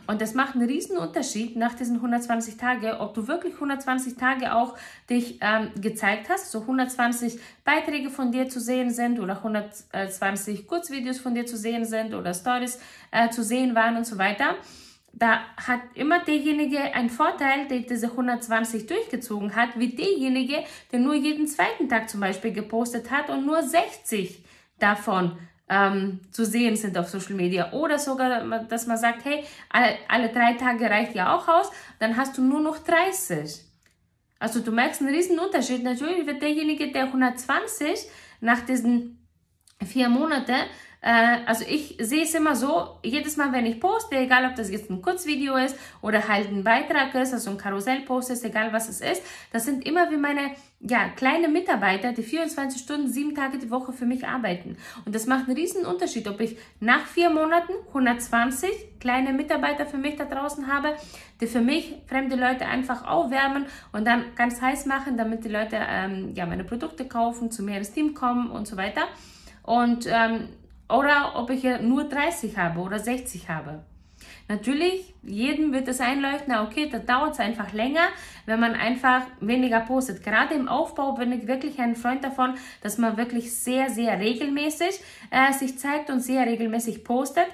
Und 0.07 0.21
das 0.21 0.35
macht 0.35 0.55
einen 0.55 0.67
riesen 0.67 0.97
Unterschied 0.97 1.57
nach 1.57 1.75
diesen 1.75 1.97
120 1.97 2.57
Tagen, 2.57 2.93
ob 2.99 3.15
du 3.15 3.29
wirklich 3.29 3.55
120 3.55 4.17
Tage 4.17 4.55
auch 4.55 4.77
dich 5.09 5.39
ähm, 5.41 5.71
gezeigt 5.81 6.29
hast, 6.29 6.51
so 6.51 6.61
120 6.61 7.39
Beiträge 7.65 8.11
von 8.11 8.33
dir 8.33 8.49
zu 8.49 8.61
sehen 8.61 8.91
sind 8.91 9.21
oder 9.21 9.37
120 9.37 10.67
Kurzvideos 10.67 11.19
von 11.19 11.35
dir 11.35 11.47
zu 11.47 11.57
sehen 11.57 11.85
sind 11.85 12.15
oder 12.15 12.35
Stories 12.35 12.81
äh, 13.11 13.31
zu 13.31 13.43
sehen 13.43 13.75
waren 13.75 13.97
und 13.97 14.07
so 14.07 14.19
weiter 14.19 14.57
da 15.19 15.41
hat 15.57 15.81
immer 15.95 16.23
derjenige 16.23 16.79
einen 16.79 17.09
Vorteil, 17.09 17.67
der 17.69 17.81
diese 17.81 18.09
120 18.09 18.87
durchgezogen 18.87 19.57
hat, 19.57 19.71
wie 19.77 19.97
derjenige, 19.97 20.63
der 20.93 20.99
nur 20.99 21.15
jeden 21.15 21.47
zweiten 21.47 21.89
Tag 21.89 22.11
zum 22.11 22.21
Beispiel 22.21 22.53
gepostet 22.53 23.11
hat 23.11 23.31
und 23.31 23.47
nur 23.47 23.63
60 23.63 24.45
davon 24.79 25.39
ähm, 25.71 26.21
zu 26.31 26.45
sehen 26.45 26.77
sind 26.77 26.99
auf 26.99 27.09
Social 27.09 27.35
Media. 27.35 27.73
Oder 27.73 27.99
sogar, 27.99 28.47
dass 28.65 28.87
man 28.87 28.99
sagt, 28.99 29.25
hey, 29.25 29.43
alle, 29.71 29.97
alle 30.09 30.29
drei 30.29 30.53
Tage 30.53 30.85
reicht 30.85 31.15
ja 31.15 31.35
auch 31.35 31.49
aus, 31.49 31.71
dann 31.99 32.19
hast 32.19 32.37
du 32.37 32.43
nur 32.43 32.61
noch 32.61 32.79
30. 32.79 33.63
Also 34.39 34.61
du 34.61 34.71
merkst 34.71 35.01
einen 35.01 35.15
riesen 35.15 35.39
Unterschied. 35.39 35.83
Natürlich 35.83 36.27
wird 36.27 36.43
derjenige, 36.43 36.93
der 36.93 37.05
120 37.05 38.07
nach 38.43 38.61
diesen 38.67 39.27
vier 39.83 40.11
Monaten 40.11 40.57
also 41.09 41.65
ich 41.69 41.97
sehe 42.01 42.25
es 42.25 42.35
immer 42.35 42.57
so, 42.57 42.99
jedes 43.05 43.37
Mal, 43.37 43.53
wenn 43.53 43.65
ich 43.65 43.79
poste, 43.79 44.17
egal 44.17 44.45
ob 44.45 44.57
das 44.57 44.71
jetzt 44.71 44.91
ein 44.91 45.03
Kurzvideo 45.03 45.55
ist 45.57 45.77
oder 46.03 46.27
halt 46.27 46.49
ein 46.49 46.65
Beitrag 46.65 47.15
ist, 47.15 47.33
also 47.33 47.51
ein 47.51 47.59
Karussellpost 47.59 48.31
ist, 48.31 48.45
egal 48.45 48.73
was 48.73 48.89
es 48.89 49.01
ist, 49.01 49.23
das 49.53 49.65
sind 49.65 49.87
immer 49.87 50.11
wie 50.11 50.17
meine 50.17 50.51
ja, 50.81 51.09
kleine 51.11 51.49
Mitarbeiter, 51.49 52.13
die 52.13 52.25
24 52.25 52.83
Stunden, 52.83 53.09
sieben 53.09 53.35
Tage 53.37 53.59
die 53.59 53.71
Woche 53.71 53.93
für 53.93 54.05
mich 54.05 54.27
arbeiten. 54.27 54.77
Und 55.05 55.15
das 55.15 55.27
macht 55.27 55.47
einen 55.47 55.57
riesen 55.57 55.87
Unterschied, 55.87 56.27
ob 56.27 56.41
ich 56.41 56.57
nach 56.81 57.07
vier 57.07 57.31
Monaten 57.31 57.73
120 57.89 58.99
kleine 58.99 59.33
Mitarbeiter 59.33 59.87
für 59.87 59.99
mich 59.99 60.17
da 60.17 60.25
draußen 60.25 60.67
habe, 60.67 60.97
die 61.41 61.47
für 61.47 61.61
mich 61.61 61.95
fremde 62.07 62.35
Leute 62.35 62.67
einfach 62.67 63.07
aufwärmen 63.07 63.67
und 63.93 64.07
dann 64.07 64.25
ganz 64.35 64.61
heiß 64.61 64.87
machen, 64.87 65.17
damit 65.17 65.45
die 65.45 65.51
Leute 65.51 65.79
ähm, 65.89 66.35
ja, 66.35 66.47
meine 66.47 66.65
Produkte 66.65 67.07
kaufen, 67.07 67.53
zu 67.53 67.63
mir 67.63 67.79
ins 67.79 67.93
Team 67.93 68.15
kommen 68.15 68.51
und 68.51 68.67
so 68.67 68.77
weiter. 68.77 69.03
Und 69.63 70.07
ähm, 70.09 70.49
oder 70.89 71.33
ob 71.37 71.51
ich 71.51 71.65
nur 71.81 72.05
30 72.05 72.57
habe 72.57 72.81
oder 72.81 72.99
60 72.99 73.49
habe. 73.49 73.83
Natürlich, 74.49 75.13
jedem 75.25 75.73
wird 75.73 75.89
es 75.89 76.01
einleuchten, 76.01 76.55
okay, 76.55 76.89
da 76.91 76.99
dauert 76.99 77.33
es 77.33 77.41
einfach 77.41 77.73
länger, 77.73 78.07
wenn 78.47 78.61
man 78.61 78.75
einfach 78.75 79.23
weniger 79.41 79.81
postet. 79.81 80.23
Gerade 80.23 80.55
im 80.55 80.69
Aufbau 80.69 81.13
bin 81.13 81.33
ich 81.33 81.49
wirklich 81.49 81.81
ein 81.81 81.97
Freund 81.97 82.23
davon, 82.23 82.55
dass 82.81 82.97
man 82.97 83.17
wirklich 83.17 83.53
sehr, 83.53 83.91
sehr 83.91 84.21
regelmäßig 84.21 85.01
äh, 85.31 85.53
sich 85.53 85.79
zeigt 85.79 86.11
und 86.11 86.21
sehr 86.21 86.47
regelmäßig 86.47 87.03
postet 87.03 87.49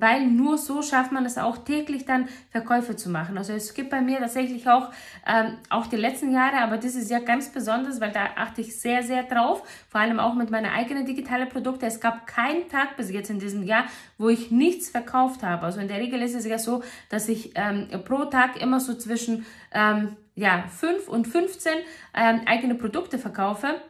weil 0.00 0.26
nur 0.26 0.58
so 0.58 0.82
schafft 0.82 1.12
man 1.12 1.24
es 1.24 1.38
auch 1.38 1.58
täglich 1.58 2.04
dann 2.04 2.28
Verkäufe 2.50 2.96
zu 2.96 3.10
machen. 3.10 3.38
Also 3.38 3.52
es 3.52 3.74
gibt 3.74 3.90
bei 3.90 4.00
mir 4.00 4.18
tatsächlich 4.18 4.68
auch, 4.68 4.90
ähm, 5.26 5.58
auch 5.70 5.86
die 5.86 5.96
letzten 5.96 6.32
Jahre, 6.32 6.58
aber 6.58 6.76
das 6.76 6.94
ist 6.94 7.10
ja 7.10 7.18
ganz 7.18 7.50
besonders, 7.50 8.00
weil 8.00 8.12
da 8.12 8.26
achte 8.36 8.60
ich 8.60 8.78
sehr, 8.78 9.02
sehr 9.02 9.22
drauf, 9.22 9.62
vor 9.88 10.00
allem 10.00 10.18
auch 10.18 10.34
mit 10.34 10.50
meinen 10.50 10.70
eigenen 10.70 11.06
digitalen 11.06 11.48
Produkten. 11.48 11.84
Es 11.84 12.00
gab 12.00 12.26
keinen 12.26 12.68
Tag 12.68 12.96
bis 12.96 13.10
jetzt 13.10 13.30
in 13.30 13.38
diesem 13.38 13.62
Jahr, 13.62 13.84
wo 14.18 14.28
ich 14.28 14.50
nichts 14.50 14.90
verkauft 14.90 15.42
habe. 15.42 15.64
Also 15.64 15.80
in 15.80 15.88
der 15.88 15.98
Regel 15.98 16.22
ist 16.22 16.34
es 16.34 16.46
ja 16.46 16.58
so, 16.58 16.82
dass 17.08 17.28
ich 17.28 17.52
ähm, 17.54 17.88
pro 18.04 18.24
Tag 18.26 18.60
immer 18.60 18.80
so 18.80 18.94
zwischen 18.94 19.46
ähm, 19.72 20.16
ja, 20.34 20.64
5 20.68 21.08
und 21.08 21.26
15 21.26 21.72
ähm, 22.14 22.42
eigene 22.46 22.74
Produkte 22.74 23.18
verkaufe. 23.18 23.80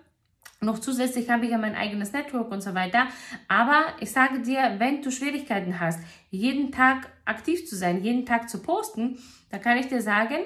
Noch 0.61 0.79
zusätzlich 0.79 1.29
habe 1.29 1.45
ich 1.45 1.51
ja 1.51 1.59
mein 1.59 1.75
eigenes 1.75 2.13
Network 2.13 2.51
und 2.51 2.63
so 2.63 2.75
weiter. 2.75 3.09
Aber 3.47 3.85
ich 4.01 4.11
sage 4.11 4.41
dir, 4.41 4.77
wenn 4.79 5.03
du 5.03 5.11
Schwierigkeiten 5.11 5.81
hast, 5.81 6.01
jeden 6.31 6.73
Tag 6.73 7.11
aktiv 7.27 7.67
zu 7.67 7.77
sein, 7.77 8.03
jeden 8.03 8.25
Tag 8.25 8.49
zu 8.49 8.63
posten, 8.63 9.19
da 9.51 9.59
kann 9.59 9.77
ich 9.77 9.89
dir 9.89 10.01
sagen, 10.01 10.37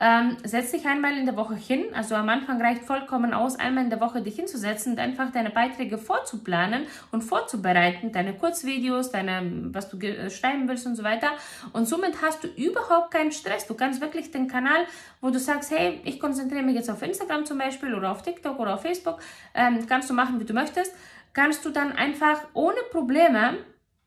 ähm, 0.00 0.38
setz 0.44 0.70
dich 0.72 0.86
einmal 0.86 1.16
in 1.16 1.26
der 1.26 1.36
Woche 1.36 1.54
hin. 1.54 1.84
Also 1.94 2.14
am 2.14 2.28
Anfang 2.28 2.60
reicht 2.60 2.82
vollkommen 2.82 3.34
aus, 3.34 3.56
einmal 3.56 3.84
in 3.84 3.90
der 3.90 4.00
Woche 4.00 4.22
dich 4.22 4.36
hinzusetzen 4.36 4.92
und 4.92 4.98
einfach 4.98 5.30
deine 5.30 5.50
Beiträge 5.50 5.98
vorzuplanen 5.98 6.86
und 7.12 7.22
vorzubereiten, 7.22 8.10
deine 8.10 8.34
Kurzvideos, 8.34 9.10
deine, 9.10 9.42
was 9.72 9.90
du 9.90 9.98
schreiben 10.30 10.66
willst 10.68 10.86
und 10.86 10.96
so 10.96 11.04
weiter. 11.04 11.32
Und 11.72 11.86
somit 11.86 12.22
hast 12.22 12.42
du 12.42 12.48
überhaupt 12.48 13.10
keinen 13.10 13.30
Stress. 13.30 13.66
Du 13.66 13.74
kannst 13.74 14.00
wirklich 14.00 14.30
den 14.30 14.48
Kanal, 14.48 14.86
wo 15.20 15.28
du 15.28 15.38
sagst, 15.38 15.70
hey, 15.70 16.00
ich 16.04 16.18
konzentriere 16.18 16.62
mich 16.62 16.76
jetzt 16.76 16.90
auf 16.90 17.02
Instagram 17.02 17.44
zum 17.44 17.58
Beispiel 17.58 17.94
oder 17.94 18.10
auf 18.10 18.22
TikTok 18.22 18.58
oder 18.58 18.74
auf 18.74 18.82
Facebook, 18.82 19.20
ähm, 19.54 19.86
kannst 19.86 20.08
du 20.08 20.14
machen, 20.14 20.40
wie 20.40 20.44
du 20.44 20.54
möchtest, 20.54 20.94
kannst 21.34 21.64
du 21.64 21.70
dann 21.70 21.92
einfach 21.92 22.40
ohne 22.54 22.78
Probleme 22.90 23.58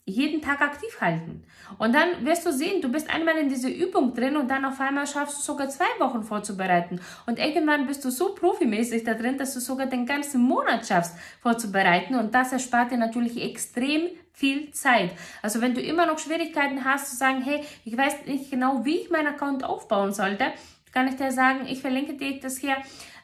jeden 0.06 0.42
Tag 0.42 0.62
aktiv 0.62 1.00
halten. 1.00 1.44
Und 1.78 1.94
dann 1.96 2.26
wirst 2.26 2.46
du 2.46 2.52
sehen, 2.52 2.82
du 2.82 2.92
bist 2.92 3.10
einmal 3.10 3.38
in 3.38 3.48
diese 3.48 3.70
Übung 3.70 4.14
drin 4.14 4.36
und 4.36 4.50
dann 4.50 4.66
auf 4.66 4.80
einmal 4.80 5.08
schaffst 5.08 5.38
du 5.38 5.42
sogar 5.42 5.70
zwei 5.70 5.86
Wochen 6.00 6.24
vorzubereiten. 6.24 7.00
Und 7.26 7.40
irgendwann 7.40 7.88
bist 7.88 8.04
du 8.04 8.12
so 8.12 8.36
profimäßig 8.36 9.06
da 9.06 9.14
drin, 9.14 9.38
dass 9.38 9.54
du 9.54 9.62
sogar 9.62 9.88
den 9.88 10.06
ganzen 10.06 10.42
Monat 10.42 10.86
schaffst 10.86 11.16
vorzubereiten. 11.42 12.16
Und 12.16 12.36
das 12.36 12.52
erspart 12.52 12.92
dir 12.92 12.98
natürlich 12.98 13.42
extrem 13.42 14.10
viel 14.34 14.72
Zeit. 14.72 15.12
Also 15.42 15.62
wenn 15.62 15.74
du 15.74 15.82
immer 15.82 16.06
noch 16.06 16.20
Schwierigkeiten 16.20 16.84
hast 16.84 17.12
zu 17.12 17.16
sagen, 17.16 17.42
hey, 17.42 17.64
ich 17.86 17.96
weiß 17.96 18.26
nicht 18.26 18.52
genau, 18.52 18.84
wie 18.84 18.98
ich 18.98 19.10
meinen 19.10 19.28
Account 19.28 19.64
aufbauen 19.64 20.12
sollte, 20.12 20.52
kann 20.94 21.08
ich 21.08 21.16
dir 21.16 21.32
sagen, 21.32 21.66
ich 21.68 21.82
verlinke 21.82 22.14
dir 22.14 22.40
das 22.40 22.58
hier 22.58 22.78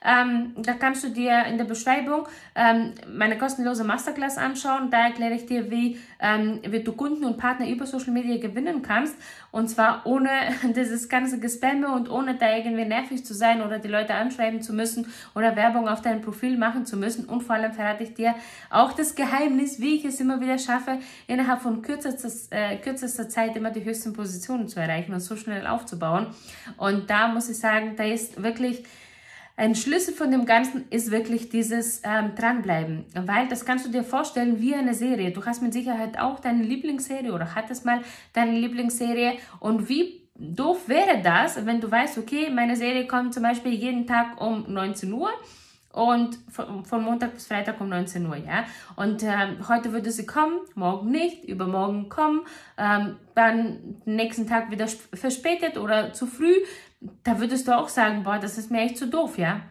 ähm, 0.04 0.54
da 0.56 0.74
kannst 0.74 1.04
du 1.04 1.10
dir 1.10 1.46
in 1.46 1.58
der 1.58 1.66
Beschreibung 1.66 2.28
ähm, 2.56 2.94
meine 3.12 3.38
kostenlose 3.38 3.84
Masterclass 3.84 4.38
anschauen. 4.38 4.90
Da 4.90 5.08
erkläre 5.08 5.34
ich 5.34 5.46
dir, 5.46 5.70
wie, 5.70 6.00
ähm, 6.20 6.60
wie 6.66 6.82
du 6.82 6.94
Kunden 6.94 7.26
und 7.26 7.38
Partner 7.38 7.68
über 7.68 7.86
Social 7.86 8.12
Media 8.12 8.38
gewinnen 8.38 8.82
kannst. 8.82 9.16
Und 9.52 9.68
zwar 9.70 10.06
ohne 10.06 10.30
dieses 10.76 11.10
ganze 11.10 11.40
Gespamme 11.40 11.92
und 11.92 12.10
ohne 12.10 12.36
da 12.36 12.56
irgendwie 12.56 12.86
nervig 12.86 13.26
zu 13.26 13.34
sein 13.34 13.62
oder 13.62 13.80
die 13.80 13.88
Leute 13.90 14.14
anschreiben 14.14 14.62
zu 14.62 14.74
müssen 14.74 15.08
oder 15.36 15.56
Werbung 15.56 15.88
auf 15.90 16.02
dein 16.02 16.22
Profil 16.22 16.58
machen 16.58 16.86
zu 16.86 16.96
müssen. 16.96 17.26
Und 17.26 17.42
vor 17.42 17.56
allem 17.56 17.74
verrate 17.74 18.04
ich 18.04 18.14
dir 18.14 18.36
auch 18.70 18.94
das 18.94 19.16
Geheimnis, 19.16 19.82
wie 19.82 19.96
ich 19.96 20.06
es 20.06 20.20
immer 20.22 20.40
wieder 20.40 20.58
schaffe, 20.58 21.00
innerhalb 21.28 21.62
von 21.62 21.82
kürzester, 21.82 22.30
äh, 22.52 22.78
kürzester 22.78 23.28
Zeit 23.28 23.58
immer 23.58 23.72
die 23.72 23.84
höchsten 23.84 24.14
Positionen 24.14 24.68
zu 24.70 24.80
erreichen 24.80 25.14
und 25.14 25.20
so 25.20 25.36
schnell 25.36 25.68
aufzubauen. 25.68 26.28
Und 26.78 27.10
da 27.10 27.28
muss 27.28 27.50
ich 27.50 27.59
sagen, 27.60 27.96
da 27.96 28.04
ist 28.04 28.42
wirklich 28.42 28.84
ein 29.60 29.76
Schlüssel 29.76 30.14
von 30.14 30.32
dem 30.32 30.46
Ganzen 30.46 30.86
ist 30.90 31.12
wirklich 31.12 31.50
dieses 31.50 32.02
ähm, 32.06 32.34
Dranbleiben, 32.34 33.06
weil 33.14 33.50
das 33.50 33.66
kannst 33.66 33.86
du 33.86 33.92
dir 33.92 34.06
vorstellen 34.06 34.62
wie 34.62 34.74
eine 34.74 34.94
Serie. 34.94 35.32
Du 35.32 35.46
hast 35.46 35.62
mit 35.62 35.74
Sicherheit 35.74 36.18
auch 36.18 36.40
deine 36.40 36.64
Lieblingsserie 36.64 37.34
oder 37.34 37.56
hattest 37.56 37.86
mal 37.86 38.02
deine 38.32 38.58
Lieblingsserie 38.58 39.34
und 39.60 39.90
wie 39.90 40.30
doof 40.36 40.88
wäre 40.88 41.22
das, 41.22 41.66
wenn 41.66 41.82
du 41.82 41.92
weißt, 41.92 42.18
okay, 42.18 42.50
meine 42.50 42.78
Serie 42.78 43.06
kommt 43.06 43.34
zum 43.34 43.44
Beispiel 43.44 43.74
jeden 43.74 44.08
Tag 44.08 44.40
um 44.40 44.64
19 44.72 45.12
Uhr 45.12 45.30
und 45.92 46.38
von, 46.50 47.04
Montag 47.04 47.34
bis 47.34 47.48
Freitag 47.48 47.82
um 47.82 47.90
19 47.90 48.26
Uhr, 48.28 48.38
ja. 48.38 48.64
Und 48.96 49.24
ähm, 49.24 49.68
heute 49.68 49.92
würde 49.92 50.12
sie 50.12 50.26
kommen, 50.26 50.60
morgen 50.76 51.12
nicht, 51.12 51.44
übermorgen 51.44 52.10
kommen, 52.10 52.42
ähm, 52.78 53.18
dann 53.36 53.98
nächsten 54.06 54.48
Tag 54.48 54.72
wieder 54.72 54.88
verspätet 54.88 55.78
oder 55.78 56.14
zu 56.14 56.28
früh 56.28 56.54
da 57.02 57.40
würdest 57.40 57.68
du 57.68 57.78
auch 57.78 57.90
sagen, 57.90 58.24
boah, 58.24 58.40
das 58.40 58.58
ist 58.58 58.72
mir 58.72 58.82
echt 58.82 58.98
zu 58.98 59.08
doof, 59.08 59.38
ja. 59.38 59.62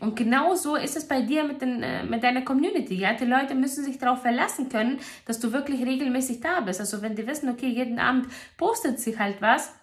Und 0.00 0.16
genau 0.16 0.54
so 0.54 0.76
ist 0.76 0.96
es 0.96 1.06
bei 1.06 1.20
dir 1.20 1.44
mit, 1.44 1.60
den, 1.60 1.82
äh, 1.82 2.04
mit 2.04 2.22
deiner 2.22 2.42
Community. 2.42 2.94
Ja? 2.94 3.12
Die 3.12 3.26
Leute 3.26 3.54
müssen 3.54 3.84
sich 3.84 3.98
darauf 3.98 4.22
verlassen 4.22 4.70
können, 4.70 4.98
dass 5.26 5.40
du 5.40 5.52
wirklich 5.52 5.84
regelmäßig 5.84 6.40
da 6.40 6.60
bist. 6.60 6.80
Also 6.80 7.02
wenn 7.02 7.14
die 7.14 7.26
wissen, 7.26 7.50
okay, 7.50 7.68
jeden 7.68 7.98
Abend 7.98 8.26
postet 8.56 8.98
sich 8.98 9.18
halt 9.18 9.42
was, 9.42 9.74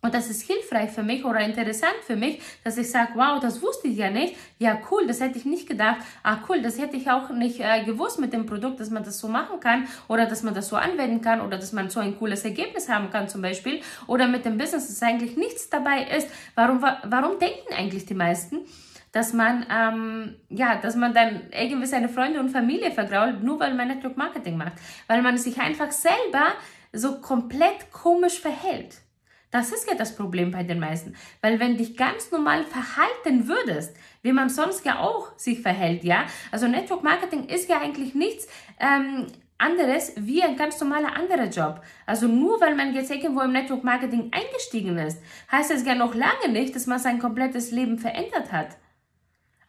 und 0.00 0.14
das 0.14 0.30
ist 0.30 0.42
hilfreich 0.42 0.90
für 0.90 1.02
mich 1.02 1.24
oder 1.24 1.40
interessant 1.40 1.96
für 2.06 2.14
mich, 2.14 2.40
dass 2.62 2.78
ich 2.78 2.88
sage, 2.88 3.12
wow, 3.16 3.40
das 3.40 3.60
wusste 3.60 3.88
ich 3.88 3.96
ja 3.96 4.10
nicht. 4.10 4.36
Ja, 4.58 4.78
cool, 4.90 5.08
das 5.08 5.20
hätte 5.20 5.38
ich 5.38 5.44
nicht 5.44 5.68
gedacht. 5.68 5.98
Ah, 6.22 6.38
cool, 6.48 6.62
das 6.62 6.78
hätte 6.78 6.96
ich 6.96 7.10
auch 7.10 7.30
nicht 7.30 7.58
äh, 7.58 7.82
gewusst 7.84 8.20
mit 8.20 8.32
dem 8.32 8.46
Produkt, 8.46 8.78
dass 8.78 8.90
man 8.90 9.02
das 9.02 9.18
so 9.18 9.26
machen 9.26 9.58
kann 9.58 9.88
oder 10.06 10.26
dass 10.26 10.44
man 10.44 10.54
das 10.54 10.68
so 10.68 10.76
anwenden 10.76 11.20
kann 11.20 11.40
oder 11.40 11.58
dass 11.58 11.72
man 11.72 11.90
so 11.90 11.98
ein 11.98 12.16
cooles 12.16 12.44
Ergebnis 12.44 12.88
haben 12.88 13.10
kann 13.10 13.28
zum 13.28 13.42
Beispiel. 13.42 13.80
Oder 14.06 14.28
mit 14.28 14.44
dem 14.44 14.56
Business, 14.56 14.86
dass 14.86 15.02
eigentlich 15.02 15.36
nichts 15.36 15.68
dabei 15.68 16.04
ist. 16.16 16.28
Warum, 16.54 16.80
warum 16.80 17.38
denken 17.38 17.74
eigentlich 17.76 18.06
die 18.06 18.14
meisten? 18.14 18.60
dass 19.10 19.32
man, 19.32 19.66
ähm, 19.74 20.36
ja, 20.50 20.76
dass 20.76 20.94
man 20.94 21.14
dann 21.14 21.40
irgendwie 21.50 21.86
seine 21.86 22.10
Freunde 22.10 22.40
und 22.40 22.50
Familie 22.50 22.90
vergrault, 22.90 23.42
nur 23.42 23.58
weil 23.58 23.72
man 23.72 23.88
Network 23.88 24.18
Marketing 24.18 24.58
macht. 24.58 24.74
Weil 25.06 25.22
man 25.22 25.38
sich 25.38 25.58
einfach 25.58 25.90
selber 25.90 26.52
so 26.92 27.18
komplett 27.20 27.90
komisch 27.90 28.38
verhält. 28.38 28.98
Das 29.50 29.72
ist 29.72 29.88
ja 29.88 29.94
das 29.94 30.14
Problem 30.14 30.50
bei 30.50 30.62
den 30.62 30.78
meisten. 30.78 31.14
Weil 31.40 31.58
wenn 31.58 31.76
dich 31.76 31.96
ganz 31.96 32.30
normal 32.30 32.64
verhalten 32.64 33.48
würdest, 33.48 33.96
wie 34.22 34.32
man 34.32 34.48
sonst 34.48 34.84
ja 34.84 34.98
auch 34.98 35.32
sich 35.38 35.60
verhält, 35.60 36.04
ja, 36.04 36.26
also 36.52 36.68
Network 36.68 37.02
Marketing 37.02 37.46
ist 37.46 37.68
ja 37.68 37.80
eigentlich 37.80 38.14
nichts 38.14 38.46
ähm, 38.78 39.26
anderes 39.56 40.12
wie 40.16 40.42
ein 40.42 40.56
ganz 40.56 40.80
normaler 40.80 41.16
anderer 41.16 41.48
Job. 41.48 41.82
Also 42.06 42.28
nur 42.28 42.60
weil 42.60 42.74
man 42.74 42.94
jetzt 42.94 43.10
irgendwo 43.10 43.40
im 43.40 43.52
Network 43.52 43.84
Marketing 43.84 44.30
eingestiegen 44.32 44.98
ist, 44.98 45.20
heißt 45.50 45.70
das 45.70 45.84
ja 45.84 45.94
noch 45.94 46.14
lange 46.14 46.48
nicht, 46.50 46.74
dass 46.76 46.86
man 46.86 46.98
sein 46.98 47.18
komplettes 47.18 47.70
Leben 47.70 47.98
verändert 47.98 48.52
hat. 48.52 48.76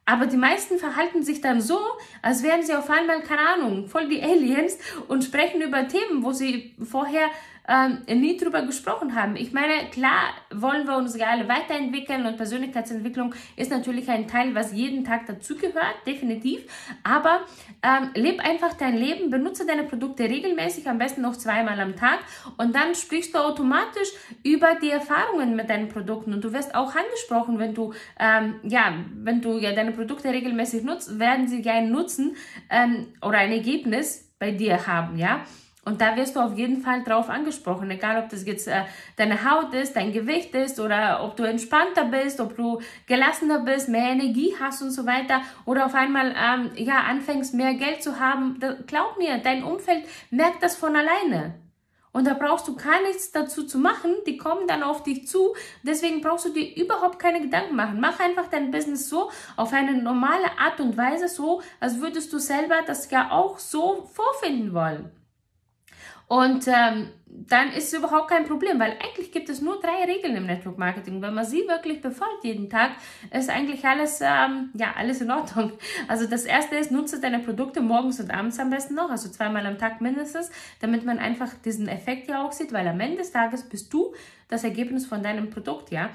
Aber 0.06 0.26
die 0.26 0.38
meisten 0.38 0.80
verhalten 0.80 1.22
sich 1.22 1.40
dann 1.40 1.62
so, 1.62 1.78
als 2.24 2.42
wären 2.42 2.64
sie 2.64 2.74
auf 2.74 2.90
einmal, 2.90 3.22
keine 3.22 3.48
Ahnung, 3.48 3.88
voll 3.88 4.08
die 4.10 4.24
Aliens 4.24 4.80
und 5.08 5.24
sprechen 5.24 5.62
über 5.62 5.88
Themen, 5.88 6.24
wo 6.24 6.32
sie 6.32 6.76
vorher 6.84 7.28
ähm, 7.70 8.00
nie 8.20 8.36
drüber 8.36 8.64
gesprochen 8.64 9.16
haben. 9.16 9.36
Ich 9.36 9.54
meine, 9.54 9.90
klar 9.92 10.34
wollen 10.52 10.88
wir 10.88 10.98
uns 10.98 11.20
alle 11.22 11.48
weiterentwickeln 11.48 12.26
und 12.26 12.38
Persönlichkeitsentwicklung 12.38 13.36
ist 13.56 13.70
natürlich 13.70 14.10
ein 14.10 14.28
Teil, 14.28 14.56
was 14.56 14.74
jeden 14.74 15.04
Tag 15.04 15.28
dazugehört, 15.28 15.96
definitiv. 16.08 16.62
Aber 17.04 17.42
ähm, 17.84 18.10
leb 18.16 18.40
einfach 18.44 18.74
dein 18.74 18.98
Leben, 18.98 19.30
benutze 19.30 19.68
deine 19.68 19.84
Produkte 19.84 20.24
regelmäßig, 20.24 20.90
am 20.90 20.98
besten 20.98 21.22
noch 21.22 21.38
zweimal 21.38 21.80
am 21.80 21.96
Tag 21.96 22.20
und 22.58 22.76
dann 22.76 22.96
sprichst 22.96 23.36
du 23.36 23.40
automatisch 23.40 24.10
über 24.44 24.76
die 24.82 24.90
Erfahrungen 24.90 25.56
mit 25.56 25.70
deinen 25.70 25.90
Produkten 25.90 26.34
und 26.34 26.44
du 26.44 26.52
wirst 26.54 26.74
auch 26.74 26.96
angesprochen, 26.96 27.60
wenn 27.60 27.76
du 27.76 27.94
ähm, 28.20 28.56
ja, 28.64 28.94
wenn 29.14 29.42
du 29.42 29.60
ja 29.60 29.74
deine 29.74 29.92
Produkte 29.92 30.30
regelmäßig 30.30 30.84
nutzt, 30.84 31.20
werden 31.20 31.48
sie 31.48 31.62
ja 31.62 31.74
einen 31.74 31.92
Nutzen 31.92 32.36
ähm, 32.70 33.08
oder 33.22 33.38
ein 33.38 33.52
Ergebnis 33.52 34.30
bei 34.40 34.52
dir 34.52 34.88
haben, 34.88 35.18
ja. 35.18 35.46
Und 35.90 36.02
da 36.02 36.16
wirst 36.16 36.36
du 36.36 36.40
auf 36.40 36.56
jeden 36.56 36.82
Fall 36.84 37.04
drauf 37.04 37.30
angesprochen, 37.30 37.90
egal 37.90 38.22
ob 38.22 38.30
das 38.30 38.46
jetzt 38.46 38.68
äh, 38.68 38.84
deine 39.16 39.50
Haut 39.50 39.74
ist, 39.74 39.96
dein 39.96 40.14
Gewicht 40.14 40.54
ist 40.54 40.80
oder 40.80 41.24
ob 41.24 41.36
du 41.36 41.42
entspannter 41.42 42.06
bist, 42.06 42.40
ob 42.40 42.56
du 42.56 42.80
gelassener 43.08 43.62
bist, 43.62 43.90
mehr 43.90 44.12
Energie 44.12 44.54
hast 44.60 44.84
und 44.84 44.92
so 44.92 45.08
weiter 45.08 45.42
oder 45.66 45.88
auf 45.88 45.96
einmal 45.96 46.36
ähm, 46.38 46.70
ja 46.76 47.00
anfängst 47.10 47.56
mehr 47.56 47.74
Geld 47.74 48.04
zu 48.04 48.20
haben. 48.20 48.58
Da, 48.60 48.76
glaub 48.86 49.18
mir, 49.18 49.40
dein 49.40 49.64
Umfeld 49.64 50.06
merkt 50.30 50.62
das 50.62 50.76
von 50.76 50.96
alleine. 50.96 51.56
Und 52.12 52.28
da 52.28 52.36
brauchst 52.36 52.68
du 52.68 52.76
gar 52.76 53.02
nichts 53.02 53.32
dazu 53.32 53.64
zu 53.64 53.80
machen, 53.80 54.14
die 54.28 54.38
kommen 54.38 54.68
dann 54.68 54.84
auf 54.84 55.02
dich 55.02 55.28
zu. 55.28 55.56
Deswegen 55.82 56.22
brauchst 56.22 56.46
du 56.46 56.50
dir 56.50 56.76
überhaupt 56.76 57.18
keine 57.18 57.42
Gedanken 57.42 57.76
machen. 57.76 58.00
Mach 58.00 58.20
einfach 58.20 58.46
dein 58.52 58.70
Business 58.70 59.10
so, 59.10 59.32
auf 59.58 59.74
eine 59.74 59.94
normale 60.04 60.60
Art 60.60 60.80
und 60.80 60.98
Weise, 60.98 61.28
so, 61.28 61.64
als 61.80 62.00
würdest 62.00 62.32
du 62.32 62.38
selber 62.38 62.76
das 62.86 63.10
ja 63.10 63.32
auch 63.32 63.58
so 63.58 64.08
vorfinden 64.14 64.76
wollen. 64.76 65.19
Und 66.30 66.68
ähm, 66.68 67.10
dann 67.26 67.72
ist 67.72 67.92
es 67.92 68.00
überhaupt 68.00 68.30
kein 68.30 68.46
Problem, 68.46 68.80
weil 68.80 68.92
eigentlich 68.92 69.32
gibt 69.32 69.50
es 69.50 69.62
nur 69.62 69.80
drei 69.80 70.04
Regeln 70.06 70.36
im 70.36 70.46
Network 70.46 70.78
Marketing. 70.78 71.24
Wenn 71.24 71.34
man 71.34 71.44
sie 71.44 71.68
wirklich 71.68 72.02
befolgt 72.02 72.44
jeden 72.44 72.70
Tag, 72.70 72.92
ist 73.32 73.50
eigentlich 73.50 73.84
alles, 73.84 74.22
ähm, 74.22 74.70
ja, 74.76 74.94
alles 74.96 75.22
in 75.22 75.32
Ordnung. 75.32 75.72
Also 76.08 76.28
das 76.28 76.46
erste 76.46 76.76
ist, 76.76 76.92
nutze 76.92 77.20
deine 77.20 77.40
Produkte 77.40 77.82
morgens 77.82 78.20
und 78.20 78.30
abends 78.30 78.60
am 78.60 78.70
besten 78.70 78.94
noch, 78.94 79.10
also 79.10 79.28
zweimal 79.30 79.66
am 79.66 79.80
Tag 79.80 80.02
mindestens, 80.02 80.52
damit 80.82 81.04
man 81.04 81.18
einfach 81.18 81.52
diesen 81.66 81.88
Effekt 81.88 82.30
ja 82.30 82.46
auch 82.46 82.52
sieht, 82.52 82.72
weil 82.74 82.88
am 82.88 83.00
Ende 83.00 83.18
des 83.18 83.32
Tages 83.32 83.68
bist 83.68 83.92
du 83.92 84.14
das 84.50 84.64
Ergebnis 84.64 85.08
von 85.08 85.24
deinem 85.24 85.50
Produkt, 85.50 85.92
ja. 85.92 86.12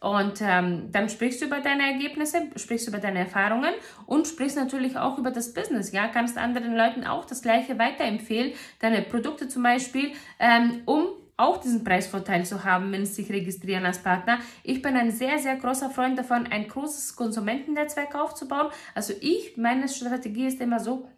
Und 0.00 0.40
ähm, 0.40 0.90
dann 0.92 1.08
sprichst 1.08 1.40
du 1.40 1.46
über 1.46 1.60
deine 1.60 1.92
Ergebnisse, 1.92 2.42
sprichst 2.56 2.88
über 2.88 2.98
deine 2.98 3.20
Erfahrungen 3.20 3.74
und 4.06 4.26
sprichst 4.26 4.56
natürlich 4.56 4.96
auch 4.96 5.18
über 5.18 5.30
das 5.30 5.52
Business. 5.52 5.92
Ja, 5.92 6.08
kannst 6.08 6.38
anderen 6.38 6.76
Leuten 6.76 7.04
auch 7.04 7.24
das 7.24 7.42
Gleiche 7.42 7.78
weiterempfehlen, 7.78 8.52
deine 8.80 9.02
Produkte 9.02 9.48
zum 9.48 9.62
Beispiel, 9.62 10.12
ähm, 10.38 10.82
um 10.86 11.08
auch 11.38 11.58
diesen 11.58 11.84
Preisvorteil 11.84 12.44
zu 12.44 12.64
haben, 12.64 12.90
wenn 12.92 13.06
sie 13.06 13.22
sich 13.22 13.30
registrieren 13.30 13.86
als 13.86 13.98
Partner. 13.98 14.40
Ich 14.64 14.82
bin 14.82 14.96
ein 14.96 15.12
sehr, 15.12 15.38
sehr 15.38 15.56
großer 15.56 15.88
Freund 15.88 16.18
davon, 16.18 16.48
ein 16.48 16.66
großes 16.66 17.14
Konsumentennetzwerk 17.14 18.14
aufzubauen. 18.16 18.68
Also 18.94 19.14
ich, 19.20 19.56
meine 19.56 19.88
Strategie 19.88 20.46
ist 20.46 20.60
immer 20.60 20.80
so, 20.80 21.08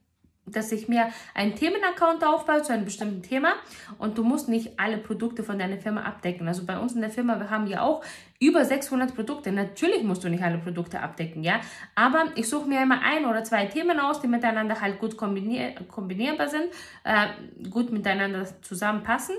dass 0.47 0.73
ich 0.73 0.89
mir 0.89 1.09
einen 1.35 1.55
Themenaccount 1.55 2.25
aufbaue 2.25 2.63
zu 2.63 2.73
einem 2.73 2.85
bestimmten 2.85 3.23
Thema 3.23 3.55
und 3.99 4.19
du 4.19 4.25
musst 4.25 4.49
nicht 4.49 4.79
alle 4.79 4.99
Produkte 4.99 5.43
von 5.43 5.59
deiner 5.59 5.79
Firma 5.79 6.03
abdecken. 6.03 6.49
Also 6.49 6.65
bei 6.67 6.79
uns 6.79 6.95
in 6.95 7.01
der 7.01 7.11
Firma, 7.11 7.39
wir 7.39 7.51
haben 7.51 7.67
ja 7.67 7.83
auch 7.83 8.03
über 8.41 8.65
600 8.65 9.15
Produkte. 9.15 9.53
Natürlich 9.53 10.03
musst 10.03 10.25
du 10.25 10.29
nicht 10.29 10.43
alle 10.43 10.59
Produkte 10.59 11.01
abdecken, 11.01 11.45
ja, 11.45 11.61
aber 11.95 12.25
ich 12.37 12.49
suche 12.49 12.69
mir 12.69 12.83
immer 12.83 13.01
ein 13.03 13.27
oder 13.27 13.45
zwei 13.45 13.67
Themen 13.67 14.01
aus, 14.01 14.21
die 14.21 14.29
miteinander 14.29 14.81
halt 14.81 14.99
gut 14.99 15.17
kombinier 15.17 15.75
kombinierbar 15.89 16.49
sind, 16.49 16.67
äh, 17.05 17.69
gut 17.69 17.93
miteinander 17.93 18.47
zusammenpassen 18.63 19.37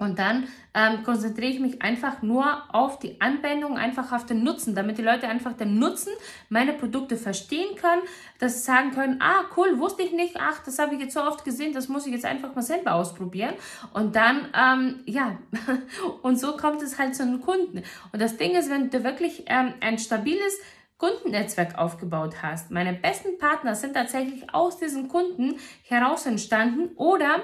und 0.00 0.18
dann 0.18 0.48
ähm, 0.72 1.02
konzentriere 1.04 1.52
ich 1.52 1.60
mich 1.60 1.82
einfach 1.82 2.22
nur 2.22 2.62
auf 2.74 2.98
die 2.98 3.20
Anwendung, 3.20 3.76
einfach 3.76 4.12
auf 4.12 4.24
den 4.24 4.42
Nutzen, 4.42 4.74
damit 4.74 4.96
die 4.96 5.02
Leute 5.02 5.28
einfach 5.28 5.52
den 5.52 5.78
Nutzen 5.78 6.12
meiner 6.48 6.72
Produkte 6.72 7.18
verstehen 7.18 7.76
können, 7.76 8.00
dass 8.38 8.54
sie 8.54 8.60
sagen 8.60 8.92
können, 8.92 9.20
ah 9.20 9.44
cool, 9.58 9.78
wusste 9.78 10.02
ich 10.02 10.12
nicht, 10.12 10.36
ach, 10.40 10.64
das 10.64 10.78
habe 10.78 10.94
ich 10.94 11.02
jetzt 11.02 11.12
so 11.12 11.22
oft 11.22 11.44
gesehen, 11.44 11.74
das 11.74 11.88
muss 11.88 12.06
ich 12.06 12.14
jetzt 12.14 12.24
einfach 12.24 12.54
mal 12.54 12.62
selber 12.62 12.94
ausprobieren. 12.94 13.52
Und 13.92 14.16
dann, 14.16 14.48
ähm, 14.58 15.00
ja, 15.04 15.36
und 16.22 16.40
so 16.40 16.56
kommt 16.56 16.80
es 16.80 16.98
halt 16.98 17.14
zu 17.14 17.26
den 17.26 17.42
Kunden. 17.42 17.82
Und 18.12 18.22
das 18.22 18.38
Ding 18.38 18.52
ist, 18.52 18.70
wenn 18.70 18.88
du 18.88 19.04
wirklich 19.04 19.44
ähm, 19.48 19.74
ein 19.80 19.98
stabiles 19.98 20.58
Kundennetzwerk 20.96 21.76
aufgebaut 21.76 22.36
hast, 22.42 22.70
meine 22.70 22.94
besten 22.94 23.36
Partner 23.38 23.74
sind 23.74 23.92
tatsächlich 23.92 24.54
aus 24.54 24.78
diesen 24.78 25.08
Kunden 25.08 25.56
heraus 25.82 26.24
entstanden 26.24 26.96
oder 26.96 27.42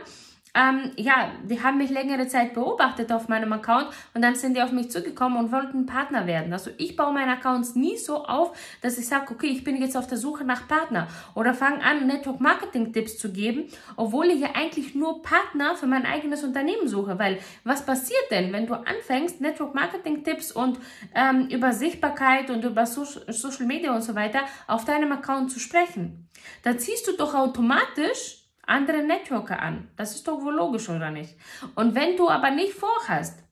ähm, 0.56 0.92
ja, 0.96 1.32
die 1.44 1.62
haben 1.62 1.78
mich 1.78 1.90
längere 1.90 2.26
Zeit 2.26 2.54
beobachtet 2.54 3.12
auf 3.12 3.28
meinem 3.28 3.52
Account 3.52 3.88
und 4.14 4.22
dann 4.22 4.34
sind 4.34 4.56
die 4.56 4.62
auf 4.62 4.72
mich 4.72 4.90
zugekommen 4.90 5.38
und 5.38 5.52
wollten 5.52 5.84
Partner 5.84 6.26
werden. 6.26 6.52
Also 6.52 6.70
ich 6.78 6.96
baue 6.96 7.12
meine 7.12 7.32
Accounts 7.32 7.74
nie 7.74 7.98
so 7.98 8.24
auf, 8.24 8.56
dass 8.80 8.96
ich 8.96 9.06
sage, 9.06 9.32
okay, 9.32 9.48
ich 9.48 9.64
bin 9.64 9.76
jetzt 9.76 9.96
auf 9.96 10.06
der 10.06 10.16
Suche 10.16 10.44
nach 10.44 10.66
Partner 10.66 11.08
oder 11.34 11.52
fange 11.52 11.84
an, 11.84 12.06
Network 12.06 12.40
Marketing 12.40 12.92
Tipps 12.92 13.18
zu 13.18 13.32
geben, 13.32 13.64
obwohl 13.96 14.26
ich 14.26 14.40
ja 14.40 14.50
eigentlich 14.54 14.94
nur 14.94 15.22
Partner 15.22 15.76
für 15.76 15.86
mein 15.86 16.06
eigenes 16.06 16.42
Unternehmen 16.42 16.88
suche. 16.88 17.18
Weil 17.18 17.38
was 17.64 17.84
passiert 17.84 18.30
denn, 18.30 18.52
wenn 18.52 18.66
du 18.66 18.74
anfängst, 18.74 19.40
Network 19.42 19.74
Marketing 19.74 20.24
Tipps 20.24 20.52
und 20.52 20.78
ähm, 21.14 21.48
über 21.48 21.72
Sichtbarkeit 21.72 22.48
und 22.48 22.64
über 22.64 22.86
so 22.86 23.04
Social 23.04 23.66
Media 23.66 23.94
und 23.94 24.02
so 24.02 24.14
weiter 24.14 24.40
auf 24.66 24.86
deinem 24.86 25.12
Account 25.12 25.52
zu 25.52 25.60
sprechen? 25.60 26.28
Da 26.62 26.78
ziehst 26.78 27.06
du 27.06 27.12
doch 27.12 27.34
automatisch 27.34 28.45
andere 28.66 29.02
Networker 29.02 29.60
an. 29.60 29.88
Das 29.96 30.14
ist 30.14 30.26
doch 30.28 30.42
wohl 30.42 30.54
logisch, 30.54 30.88
oder 30.88 31.10
nicht? 31.10 31.34
Und 31.74 31.94
wenn 31.94 32.16
du 32.16 32.28
aber 32.28 32.50
nicht 32.50 32.74
vorhast, 32.74 33.42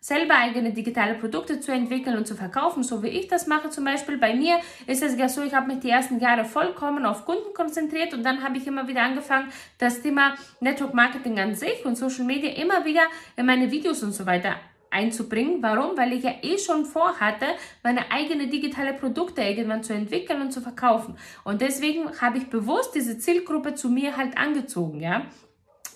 selber 0.00 0.34
eigene 0.34 0.72
digitale 0.72 1.14
Produkte 1.14 1.60
zu 1.60 1.72
entwickeln 1.72 2.16
und 2.16 2.26
zu 2.26 2.34
verkaufen, 2.34 2.82
so 2.82 3.02
wie 3.02 3.08
ich 3.08 3.28
das 3.28 3.46
mache 3.46 3.68
zum 3.68 3.84
Beispiel. 3.84 4.16
Bei 4.16 4.34
mir 4.34 4.58
ist 4.86 5.02
es 5.02 5.16
ja 5.16 5.28
so, 5.28 5.42
ich 5.42 5.54
habe 5.54 5.66
mich 5.66 5.80
die 5.80 5.90
ersten 5.90 6.18
Jahre 6.18 6.46
vollkommen 6.46 7.04
auf 7.04 7.26
Kunden 7.26 7.52
konzentriert 7.52 8.14
und 8.14 8.24
dann 8.24 8.42
habe 8.42 8.56
ich 8.56 8.66
immer 8.66 8.88
wieder 8.88 9.02
angefangen, 9.02 9.52
das 9.76 10.00
Thema 10.00 10.34
Network 10.60 10.94
Marketing 10.94 11.38
an 11.38 11.54
sich 11.54 11.84
und 11.84 11.96
Social 11.96 12.24
Media 12.24 12.50
immer 12.54 12.84
wieder 12.84 13.02
in 13.36 13.44
meine 13.44 13.70
Videos 13.70 14.02
und 14.02 14.12
so 14.12 14.24
weiter 14.24 14.56
einzubringen. 14.90 15.62
Warum? 15.62 15.96
Weil 15.96 16.12
ich 16.12 16.24
ja 16.24 16.34
eh 16.42 16.58
schon 16.58 16.84
vorhatte, 16.84 17.46
meine 17.82 18.10
eigene 18.10 18.48
digitale 18.48 18.92
Produkte 18.94 19.42
irgendwann 19.42 19.82
zu 19.82 19.92
entwickeln 19.92 20.42
und 20.42 20.52
zu 20.52 20.60
verkaufen. 20.60 21.16
Und 21.44 21.60
deswegen 21.60 22.20
habe 22.20 22.38
ich 22.38 22.48
bewusst 22.48 22.94
diese 22.94 23.18
Zielgruppe 23.18 23.74
zu 23.74 23.88
mir 23.88 24.16
halt 24.16 24.36
angezogen, 24.36 25.00
ja. 25.00 25.26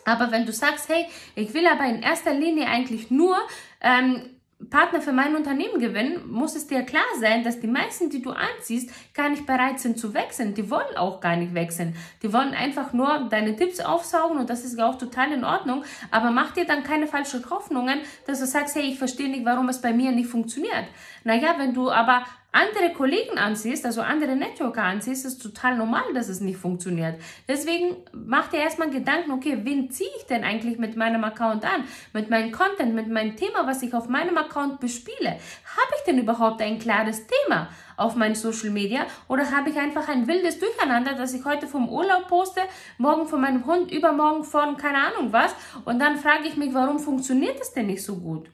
Aber 0.05 0.31
wenn 0.31 0.45
du 0.45 0.53
sagst, 0.53 0.89
hey, 0.89 1.07
ich 1.35 1.55
will 1.55 1.67
aber 1.67 1.85
in 1.87 2.03
erster 2.03 2.35
Linie 2.35 2.67
eigentlich 2.67 3.11
nur 3.11 3.37
ähm, 3.81 4.34
Partner 4.71 5.01
für 5.01 5.13
mein 5.13 5.37
Unternehmen 5.37 5.79
gewinnen, 5.81 6.31
muss 6.31 6.57
es 6.57 6.67
dir 6.67 6.83
klar 6.83 7.03
sein, 7.21 7.45
dass 7.45 7.61
die 7.61 7.67
meisten, 7.67 8.11
die 8.11 8.23
du 8.23 8.31
anziehst, 8.31 8.91
gar 9.15 9.29
nicht 9.29 9.47
bereit 9.47 9.81
sind 9.81 9.99
zu 9.99 10.15
wechseln. 10.15 10.55
Die 10.55 10.71
wollen 10.71 10.97
auch 10.97 11.21
gar 11.21 11.37
nicht 11.37 11.55
wechseln. 11.55 11.97
Die 12.23 12.33
wollen 12.33 12.55
einfach 12.55 12.93
nur 12.93 13.29
deine 13.31 13.57
Tipps 13.57 13.81
aufsaugen 13.81 14.39
und 14.39 14.51
das 14.51 14.65
ist 14.65 14.79
ja 14.79 14.89
auch 14.89 14.99
total 14.99 15.33
in 15.33 15.45
Ordnung. 15.45 15.85
Aber 16.11 16.31
mach 16.31 16.53
dir 16.53 16.65
dann 16.65 16.83
keine 16.83 17.07
falschen 17.07 17.49
Hoffnungen, 17.51 18.01
dass 18.27 18.41
du 18.41 18.47
sagst, 18.47 18.77
hey, 18.77 18.83
ich 18.83 18.99
verstehe 18.99 19.29
nicht, 19.29 19.45
warum 19.45 19.69
es 19.69 19.81
bei 19.81 19.93
mir 19.93 20.13
nicht 20.13 20.29
funktioniert. 20.29 20.85
Naja, 21.25 21.55
wenn 21.59 21.75
du 21.75 21.91
aber 21.91 22.25
andere 22.55 22.93
Kollegen 22.93 23.37
anziehst, 23.37 23.85
also 23.85 24.01
andere 24.01 24.37
Networker 24.37 24.85
anziehst, 24.85 25.27
ist 25.27 25.43
total 25.43 25.77
normal, 25.77 26.05
dass 26.15 26.29
es 26.29 26.41
nicht 26.41 26.57
funktioniert. 26.57 27.21
Deswegen 27.49 27.97
mach 28.13 28.49
dir 28.49 28.61
erstmal 28.61 28.91
Gedanken, 28.91 29.33
okay, 29.33 29.59
wen 29.65 29.91
ziehe 29.91 30.09
ich 30.19 30.27
denn 30.27 30.45
eigentlich 30.45 30.79
mit 30.79 30.97
meinem 30.97 31.25
Account 31.25 31.65
an? 31.65 31.83
Mit 32.13 32.31
meinem 32.31 32.53
Content, 32.53 32.95
mit 32.95 33.09
meinem 33.09 33.35
Thema, 33.35 33.67
was 33.67 33.83
ich 33.83 33.93
auf 33.93 34.09
meinem 34.09 34.39
Account 34.39 34.79
bespiele? 34.79 35.31
Habe 35.31 35.95
ich 35.99 36.05
denn 36.07 36.19
überhaupt 36.19 36.63
ein 36.63 36.79
klares 36.79 37.27
Thema 37.27 37.69
auf 37.97 38.15
meinen 38.15 38.37
Social 38.37 38.71
Media 38.71 39.07
oder 39.29 39.51
habe 39.51 39.71
ich 39.71 39.77
einfach 39.77 40.09
ein 40.09 40.29
wildes 40.29 40.61
Durcheinander, 40.61 41.15
dass 41.15 41.35
ich 41.35 41.45
heute 41.45 41.67
vom 41.67 41.89
Urlaub 41.89 42.29
poste, 42.29 42.61
morgen 42.99 43.27
von 43.27 43.41
meinem 43.41 43.67
Hund, 43.67 43.91
übermorgen 43.91 44.45
von 44.45 44.77
keine 44.77 44.99
Ahnung 44.99 45.33
was 45.33 45.55
und 45.85 45.99
dann 45.99 46.17
frage 46.17 46.47
ich 46.47 46.57
mich, 46.57 46.73
warum 46.73 46.99
funktioniert 46.99 47.61
es 47.61 47.73
denn 47.73 47.87
nicht 47.87 48.05
so 48.05 48.17
gut? 48.17 48.49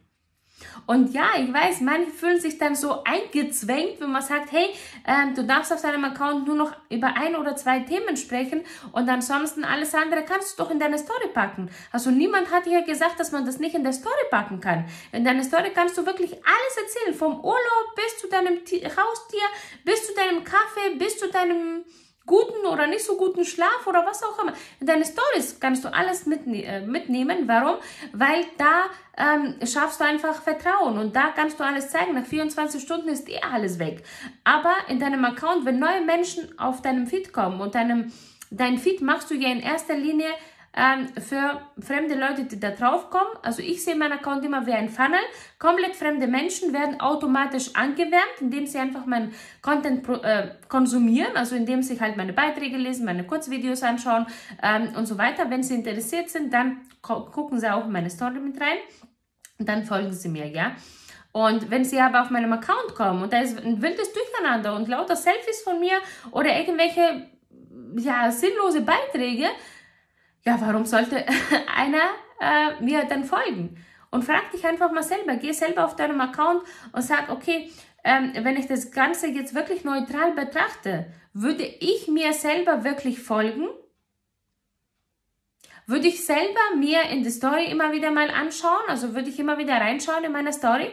Und 0.91 1.15
ja, 1.15 1.31
ich 1.39 1.55
weiß, 1.55 1.83
manche 1.83 2.11
fühlen 2.11 2.41
sich 2.41 2.59
dann 2.59 2.75
so 2.75 3.05
eingezwängt, 3.05 4.01
wenn 4.01 4.11
man 4.11 4.23
sagt, 4.23 4.51
hey, 4.51 4.71
ähm, 5.07 5.37
du 5.37 5.45
darfst 5.45 5.73
auf 5.73 5.81
deinem 5.81 6.03
Account 6.03 6.49
nur 6.49 6.57
noch 6.57 6.73
über 6.91 7.15
ein 7.17 7.37
oder 7.37 7.55
zwei 7.55 7.79
Themen 7.79 8.17
sprechen 8.17 8.63
und 8.91 9.09
ansonsten 9.09 9.63
alles 9.63 9.95
andere 9.95 10.25
kannst 10.25 10.59
du 10.59 10.65
doch 10.65 10.71
in 10.73 10.81
deine 10.81 10.99
Story 10.99 11.29
packen. 11.33 11.71
Also 11.93 12.11
niemand 12.11 12.51
hat 12.51 12.65
hier 12.65 12.83
gesagt, 12.83 13.21
dass 13.21 13.31
man 13.31 13.47
das 13.47 13.61
nicht 13.61 13.77
in 13.77 13.85
der 13.85 13.93
Story 13.93 14.25
packen 14.33 14.59
kann. 14.59 14.85
In 15.13 15.25
deiner 15.25 15.45
Story 15.45 15.71
kannst 15.73 15.97
du 15.97 16.05
wirklich 16.05 16.33
alles 16.33 16.77
erzählen, 16.83 17.15
vom 17.15 17.39
Urlaub 17.39 17.95
bis 17.95 18.19
zu 18.19 18.27
deinem 18.27 18.57
Haustier, 18.57 19.47
bis 19.85 20.09
zu 20.09 20.15
deinem 20.17 20.43
Kaffee, 20.43 20.97
bis 20.99 21.21
zu 21.21 21.31
deinem 21.31 21.85
guten 22.31 22.65
oder 22.65 22.87
nicht 22.87 23.05
so 23.05 23.17
guten 23.17 23.45
Schlaf 23.45 23.87
oder 23.87 24.07
was 24.07 24.23
auch 24.23 24.41
immer. 24.41 24.53
In 24.79 24.87
deine 24.87 25.05
Stories 25.05 25.59
kannst 25.59 25.85
du 25.85 25.93
alles 25.93 26.27
mitne 26.27 26.63
äh, 26.63 26.81
mitnehmen. 26.81 27.49
Warum? 27.49 27.77
Weil 28.13 28.45
da 28.57 28.85
ähm, 29.19 29.57
schaffst 29.67 30.01
du 30.01 30.05
einfach 30.05 30.41
Vertrauen 30.41 30.97
und 30.97 31.17
da 31.17 31.33
kannst 31.35 31.59
du 31.59 31.65
alles 31.65 31.91
zeigen. 31.91 32.15
Nach 32.15 32.25
24 32.25 32.81
Stunden 32.81 33.09
ist 33.09 33.29
eh 33.29 33.41
alles 33.41 33.81
weg. 33.81 34.05
Aber 34.45 34.75
in 34.89 35.01
deinem 35.01 35.25
Account, 35.25 35.65
wenn 35.65 35.81
neue 35.81 36.03
Menschen 36.03 36.57
auf 36.57 36.83
deinem 36.83 37.09
Feed 37.09 37.33
kommen 37.33 37.61
und 37.61 37.75
deinem, 37.75 38.13
dein 38.53 38.79
Feed 38.79 39.01
machst 39.01 39.29
du 39.31 39.35
ja 39.35 39.49
in 39.49 39.61
erster 39.61 39.97
Linie 39.97 40.29
ähm, 40.77 41.09
für 41.21 41.61
fremde 41.81 42.15
Leute, 42.15 42.45
die 42.45 42.61
da 42.61 42.71
drauf 42.71 43.11
kommen. 43.11 43.31
Also 43.43 43.61
ich 43.61 43.85
sehe 43.85 43.97
meinen 43.97 44.13
Account 44.13 44.45
immer 44.45 44.67
wie 44.67 44.73
ein 44.73 44.89
Funnel. 44.89 45.21
Komplett 45.59 45.97
fremde 45.97 46.29
Menschen 46.29 46.73
werden 46.73 47.01
automatisch 47.01 47.75
angewärmt, 47.75 48.41
indem 48.41 48.67
sie 48.67 48.79
einfach 48.79 49.05
meinen 49.05 49.35
Content 49.63 50.09
äh, 50.23 50.51
konsumieren, 50.69 51.37
also 51.37 51.57
indem 51.57 51.83
sie 51.83 52.01
halt 52.01 52.17
meine 52.17 52.33
Beiträge 52.33 52.77
lesen, 52.77 53.05
meine 53.05 53.25
Kurzvideos 53.25 53.83
anschauen 53.83 54.27
ähm, 54.63 54.95
und 54.97 55.07
so 55.07 55.19
weiter. 55.19 55.51
Wenn 55.51 55.63
sie 55.63 55.75
interessiert 55.75 56.31
sind, 56.31 56.53
dann 56.53 56.83
gucken 57.03 57.59
sie 57.59 57.73
auch 57.73 57.87
in 57.87 57.93
meine 57.93 58.11
Story 58.11 58.39
mit 58.39 58.61
rein 58.61 58.79
und 59.59 59.69
dann 59.69 59.85
folgen 59.85 60.13
sie 60.13 60.29
mir, 60.29 60.47
ja. 60.47 60.77
Und 61.33 61.71
wenn 61.71 61.85
sie 61.85 62.01
aber 62.01 62.23
auf 62.23 62.31
meinem 62.31 62.53
Account 62.53 62.95
kommen 62.97 63.23
und 63.23 63.33
da 63.33 63.41
ist 63.41 63.59
ein 63.59 63.81
wildes 63.81 64.13
Durcheinander 64.13 64.75
und 64.75 64.89
lauter 64.89 65.15
Selfies 65.15 65.63
von 65.63 65.79
mir 65.79 65.99
oder 66.33 66.57
irgendwelche 66.59 67.29
ja, 67.97 68.31
sinnlose 68.31 68.83
Beiträge, 68.83 69.47
ja, 70.45 70.61
warum 70.61 70.85
sollte 70.85 71.25
einer 71.77 72.11
äh, 72.41 72.83
mir 72.83 73.05
dann 73.05 73.25
folgen? 73.25 73.77
Und 74.11 74.25
frag 74.25 74.51
dich 74.51 74.67
einfach 74.67 74.91
mal 74.91 75.03
selber, 75.03 75.37
geh 75.37 75.53
selber 75.53 75.85
auf 75.85 75.95
deinem 75.95 76.21
Account 76.21 76.63
und 76.93 77.03
sag, 77.03 77.31
okay, 77.31 77.71
ähm, 78.03 78.33
wenn 78.35 78.57
ich 78.57 78.67
das 78.67 78.91
Ganze 78.91 79.29
jetzt 79.29 79.55
wirklich 79.55 79.85
neutral 79.85 80.33
betrachte, 80.33 81.07
würde 81.33 81.65
ich 81.65 82.09
mir 82.09 82.33
selber 82.33 82.83
wirklich 82.83 83.23
folgen? 83.23 83.69
Würde 85.87 86.09
ich 86.09 86.25
selber 86.25 86.77
mir 86.77 87.03
in 87.11 87.23
die 87.23 87.31
Story 87.31 87.67
immer 87.67 87.93
wieder 87.93 88.11
mal 88.11 88.31
anschauen? 88.31 88.89
Also 88.89 89.15
würde 89.15 89.29
ich 89.29 89.39
immer 89.39 89.59
wieder 89.59 89.75
reinschauen 89.75 90.25
in 90.25 90.33
meine 90.33 90.53
Story? 90.53 90.91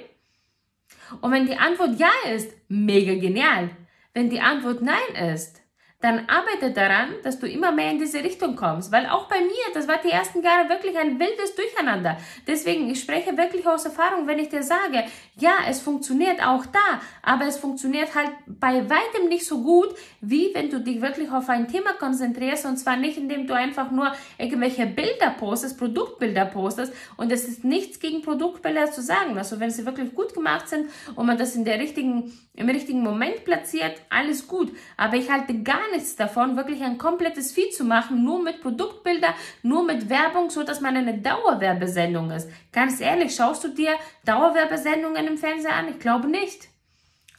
Und 1.21 1.31
wenn 1.31 1.45
die 1.45 1.57
Antwort 1.57 1.99
ja 1.99 2.11
ist, 2.33 2.51
mega 2.67 3.13
genial. 3.15 3.69
Wenn 4.13 4.29
die 4.29 4.41
Antwort 4.41 4.81
nein 4.81 5.33
ist, 5.33 5.61
dann 5.99 6.27
arbeite 6.27 6.71
daran, 6.71 7.15
dass 7.23 7.39
du 7.39 7.47
immer 7.47 7.71
mehr 7.71 7.89
in 7.89 7.97
diese 7.97 8.23
Richtung 8.23 8.55
kommst. 8.55 8.91
Weil 8.91 9.07
auch 9.07 9.27
bei 9.27 9.39
mir, 9.39 9.73
das 9.73 9.87
war 9.87 9.97
die 9.97 10.11
ersten 10.11 10.43
Jahre 10.43 10.69
wirklich 10.69 10.95
ein 10.95 11.19
wildes 11.19 11.55
Durcheinander. 11.55 12.17
Deswegen, 12.45 12.87
ich 12.89 13.01
spreche 13.01 13.35
wirklich 13.35 13.65
aus 13.65 13.85
Erfahrung, 13.85 14.27
wenn 14.27 14.37
ich 14.37 14.49
dir 14.49 14.61
sage, 14.61 15.05
ja, 15.37 15.53
es 15.67 15.81
funktioniert 15.81 16.45
auch 16.45 16.67
da, 16.67 17.01
aber 17.23 17.45
es 17.45 17.57
funktioniert 17.57 18.13
halt 18.13 18.29
bei 18.45 18.87
weitem 18.87 19.27
nicht 19.27 19.45
so 19.45 19.63
gut, 19.63 19.89
wie 20.21 20.51
wenn 20.53 20.69
du 20.69 20.79
dich 20.79 21.01
wirklich 21.01 21.31
auf 21.31 21.49
ein 21.49 21.67
Thema 21.67 21.93
konzentrierst 21.93 22.65
und 22.65 22.77
zwar 22.77 22.97
nicht, 22.97 23.17
indem 23.17 23.47
du 23.47 23.55
einfach 23.55 23.89
nur 23.89 24.11
irgendwelche 24.37 24.85
Bilder 24.85 25.31
postest, 25.39 25.79
Produktbilder 25.79 26.45
postest 26.45 26.93
und 27.17 27.31
es 27.31 27.47
ist 27.47 27.63
nichts 27.63 27.99
gegen 27.99 28.21
Produktbilder 28.21 28.91
zu 28.91 29.01
sagen. 29.01 29.37
Also 29.37 29.59
wenn 29.59 29.71
sie 29.71 29.85
wirklich 29.85 30.13
gut 30.13 30.35
gemacht 30.35 30.69
sind 30.69 30.89
und 31.15 31.25
man 31.25 31.37
das 31.37 31.55
in 31.55 31.65
der 31.65 31.79
richtigen, 31.79 32.31
im 32.53 32.69
richtigen 32.69 33.01
Moment 33.01 33.45
platziert, 33.45 34.01
alles 34.09 34.47
gut. 34.47 34.71
Aber 34.95 35.17
ich 35.17 35.31
halte 35.31 35.61
gar 35.61 35.86
nichts 35.91 36.15
davon, 36.15 36.55
wirklich 36.55 36.83
ein 36.83 36.97
komplettes 36.97 37.51
Feed 37.51 37.73
zu 37.73 37.83
machen, 37.83 38.23
nur 38.23 38.41
mit 38.41 38.61
Produktbilder, 38.61 39.33
nur 39.63 39.83
mit 39.83 40.09
Werbung, 40.09 40.49
so 40.49 40.63
dass 40.63 40.81
man 40.81 40.95
eine 40.95 41.17
Dauerwerbesendung 41.19 42.31
ist. 42.31 42.49
Ganz 42.71 42.99
ehrlich, 43.01 43.35
schaust 43.35 43.63
du 43.63 43.69
dir 43.69 43.93
Dauerwerbesendungen 44.25 45.27
im 45.27 45.37
Fernsehen 45.37 45.71
an? 45.71 45.89
Ich 45.89 45.99
glaube 45.99 46.27
nicht. 46.27 46.69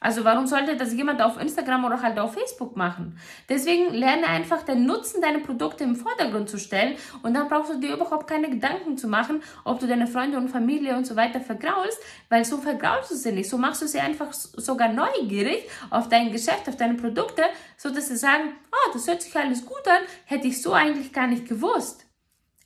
Also 0.01 0.25
warum 0.25 0.47
sollte 0.47 0.77
das 0.77 0.95
jemand 0.95 1.21
auf 1.21 1.41
Instagram 1.41 1.85
oder 1.85 2.01
halt 2.03 2.19
auf 2.19 2.35
Facebook 2.35 2.77
machen? 2.77 3.19
Deswegen 3.49 3.93
lerne 3.93 4.29
einfach 4.29 4.63
den 4.63 4.87
Nutzen 4.87 5.21
deiner 5.21 5.41
Produkte 5.41 5.85
im 5.85 5.97
Vordergrund 5.97 6.49
zu 6.49 6.59
stellen 6.59 6.97
und 7.23 7.35
dann 7.35 7.49
brauchst 7.49 7.73
du 7.73 7.81
dir 7.81 7.95
überhaupt 7.95 8.29
keine 8.29 8.49
Gedanken 8.49 8.97
zu 8.97 9.09
machen, 9.09 9.43
ob 9.65 9.81
du 9.81 9.87
deine 9.87 10.07
Freunde 10.07 10.39
und 10.39 10.49
Familie 10.49 10.97
und 10.97 11.07
so 11.07 11.17
weiter 11.17 11.41
vergraulst, 11.41 11.99
weil 12.29 12.45
so 12.45 12.59
vergraulst 12.59 13.11
du 13.11 13.17
sie 13.17 13.33
nicht. 13.33 13.51
So 13.51 13.59
machst 13.59 13.83
du 13.83 13.89
sie 13.89 13.99
einfach 13.99 14.33
sogar 14.33 14.89
neugierig 14.89 15.69
auf 15.91 16.09
dein 16.09 16.31
Geschäft, 16.31 16.69
auf 16.69 16.77
deine 16.77 16.95
Produkte, 16.95 17.43
so 17.77 17.91
dass 17.91 18.09
sie 18.09 18.17
sagen, 18.17 18.53
oh, 18.71 18.91
das 18.93 19.09
hört 19.09 19.23
sich 19.23 19.35
alles 19.37 19.65
gut 19.67 19.87
an, 19.87 20.03
hätte 20.25 20.47
ich 20.47 20.63
so 20.63 20.73
eigentlich 20.73 21.13
gar 21.13 21.27
nicht 21.27 21.49
gewusst 21.49 22.08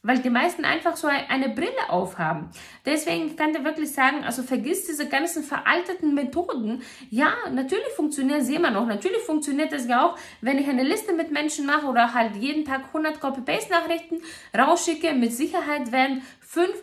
weil 0.02 0.18
die 0.18 0.30
meisten 0.30 0.64
einfach 0.64 0.96
so 0.96 1.06
eine 1.06 1.48
Brille 1.48 1.88
aufhaben. 1.88 2.50
Deswegen 2.84 3.36
kann 3.36 3.54
ich 3.54 3.62
wirklich 3.64 3.92
sagen, 3.92 4.24
also 4.24 4.42
vergiss 4.42 4.86
diese 4.86 5.08
ganzen 5.08 5.44
veralteten 5.44 6.14
Methoden. 6.14 6.82
Ja, 7.10 7.32
natürlich 7.52 7.92
funktionieren 7.94 8.42
sie 8.42 8.56
immer 8.56 8.70
noch. 8.70 8.86
Natürlich 8.86 9.22
funktioniert 9.22 9.72
es 9.72 9.86
ja 9.86 10.04
auch, 10.04 10.18
wenn 10.40 10.58
ich 10.58 10.68
eine 10.68 10.82
Liste 10.82 11.12
mit 11.12 11.30
Menschen 11.30 11.66
mache 11.66 11.86
oder 11.86 12.14
halt 12.14 12.36
jeden 12.36 12.64
Tag 12.64 12.86
100 12.88 13.20
Copy-Paste-Nachrichten 13.20 14.20
rausschicke. 14.56 15.14
Mit 15.14 15.32
Sicherheit 15.32 15.92
werden 15.92 16.22
fünf 16.40 16.74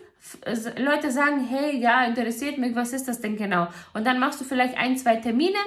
Leute 0.78 1.12
sagen, 1.12 1.46
hey, 1.46 1.78
ja, 1.78 2.06
interessiert 2.06 2.58
mich, 2.58 2.76
was 2.76 2.94
ist 2.94 3.08
das 3.08 3.20
denn 3.20 3.36
genau? 3.36 3.68
Und 3.94 4.06
dann 4.06 4.20
machst 4.20 4.40
du 4.40 4.46
vielleicht 4.46 4.78
ein, 4.78 4.98
zwei 4.98 5.18
Termine. 5.18 5.58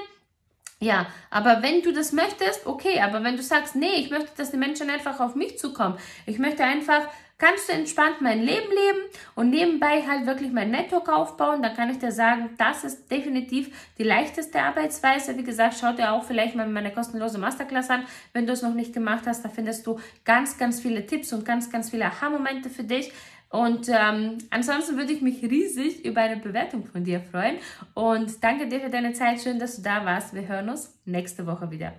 Ja, 0.80 1.06
aber 1.30 1.62
wenn 1.62 1.80
du 1.82 1.92
das 1.92 2.12
möchtest, 2.12 2.66
okay, 2.66 3.00
aber 3.00 3.22
wenn 3.22 3.36
du 3.36 3.42
sagst, 3.42 3.76
nee, 3.76 3.94
ich 3.96 4.10
möchte, 4.10 4.30
dass 4.36 4.50
die 4.50 4.56
Menschen 4.56 4.90
einfach 4.90 5.20
auf 5.20 5.36
mich 5.36 5.56
zukommen, 5.56 5.96
ich 6.26 6.40
möchte 6.40 6.64
einfach 6.64 7.08
kannst 7.42 7.68
du 7.68 7.72
entspannt 7.72 8.20
mein 8.20 8.38
Leben 8.38 8.68
leben 8.68 9.00
und 9.34 9.50
nebenbei 9.50 10.06
halt 10.06 10.26
wirklich 10.26 10.52
mein 10.52 10.70
Network 10.70 11.08
aufbauen, 11.08 11.60
dann 11.60 11.74
kann 11.74 11.90
ich 11.90 11.98
dir 11.98 12.12
sagen, 12.12 12.50
das 12.56 12.84
ist 12.84 13.10
definitiv 13.10 13.92
die 13.98 14.04
leichteste 14.04 14.62
Arbeitsweise. 14.62 15.36
Wie 15.36 15.42
gesagt, 15.42 15.74
schau 15.80 15.92
dir 15.92 16.12
auch 16.12 16.22
vielleicht 16.22 16.54
mal 16.54 16.68
meine 16.68 16.92
kostenlose 16.92 17.38
Masterclass 17.38 17.90
an, 17.90 18.04
wenn 18.32 18.46
du 18.46 18.52
es 18.52 18.62
noch 18.62 18.74
nicht 18.74 18.92
gemacht 18.92 19.24
hast. 19.26 19.44
Da 19.44 19.48
findest 19.48 19.84
du 19.88 19.98
ganz, 20.24 20.56
ganz 20.56 20.80
viele 20.80 21.04
Tipps 21.04 21.32
und 21.32 21.44
ganz, 21.44 21.68
ganz 21.68 21.90
viele 21.90 22.04
Aha-Momente 22.04 22.70
für 22.70 22.84
dich. 22.84 23.12
Und 23.48 23.88
ähm, 23.88 24.38
ansonsten 24.50 24.96
würde 24.96 25.12
ich 25.12 25.20
mich 25.20 25.42
riesig 25.42 26.04
über 26.04 26.20
eine 26.20 26.36
Bewertung 26.36 26.86
von 26.86 27.02
dir 27.02 27.20
freuen. 27.20 27.56
Und 27.92 28.42
danke 28.42 28.68
dir 28.68 28.80
für 28.80 28.88
deine 28.88 29.14
Zeit. 29.14 29.40
Schön, 29.40 29.58
dass 29.58 29.76
du 29.76 29.82
da 29.82 30.04
warst. 30.04 30.32
Wir 30.32 30.46
hören 30.46 30.68
uns 30.70 30.96
nächste 31.04 31.44
Woche 31.44 31.70
wieder. 31.72 31.92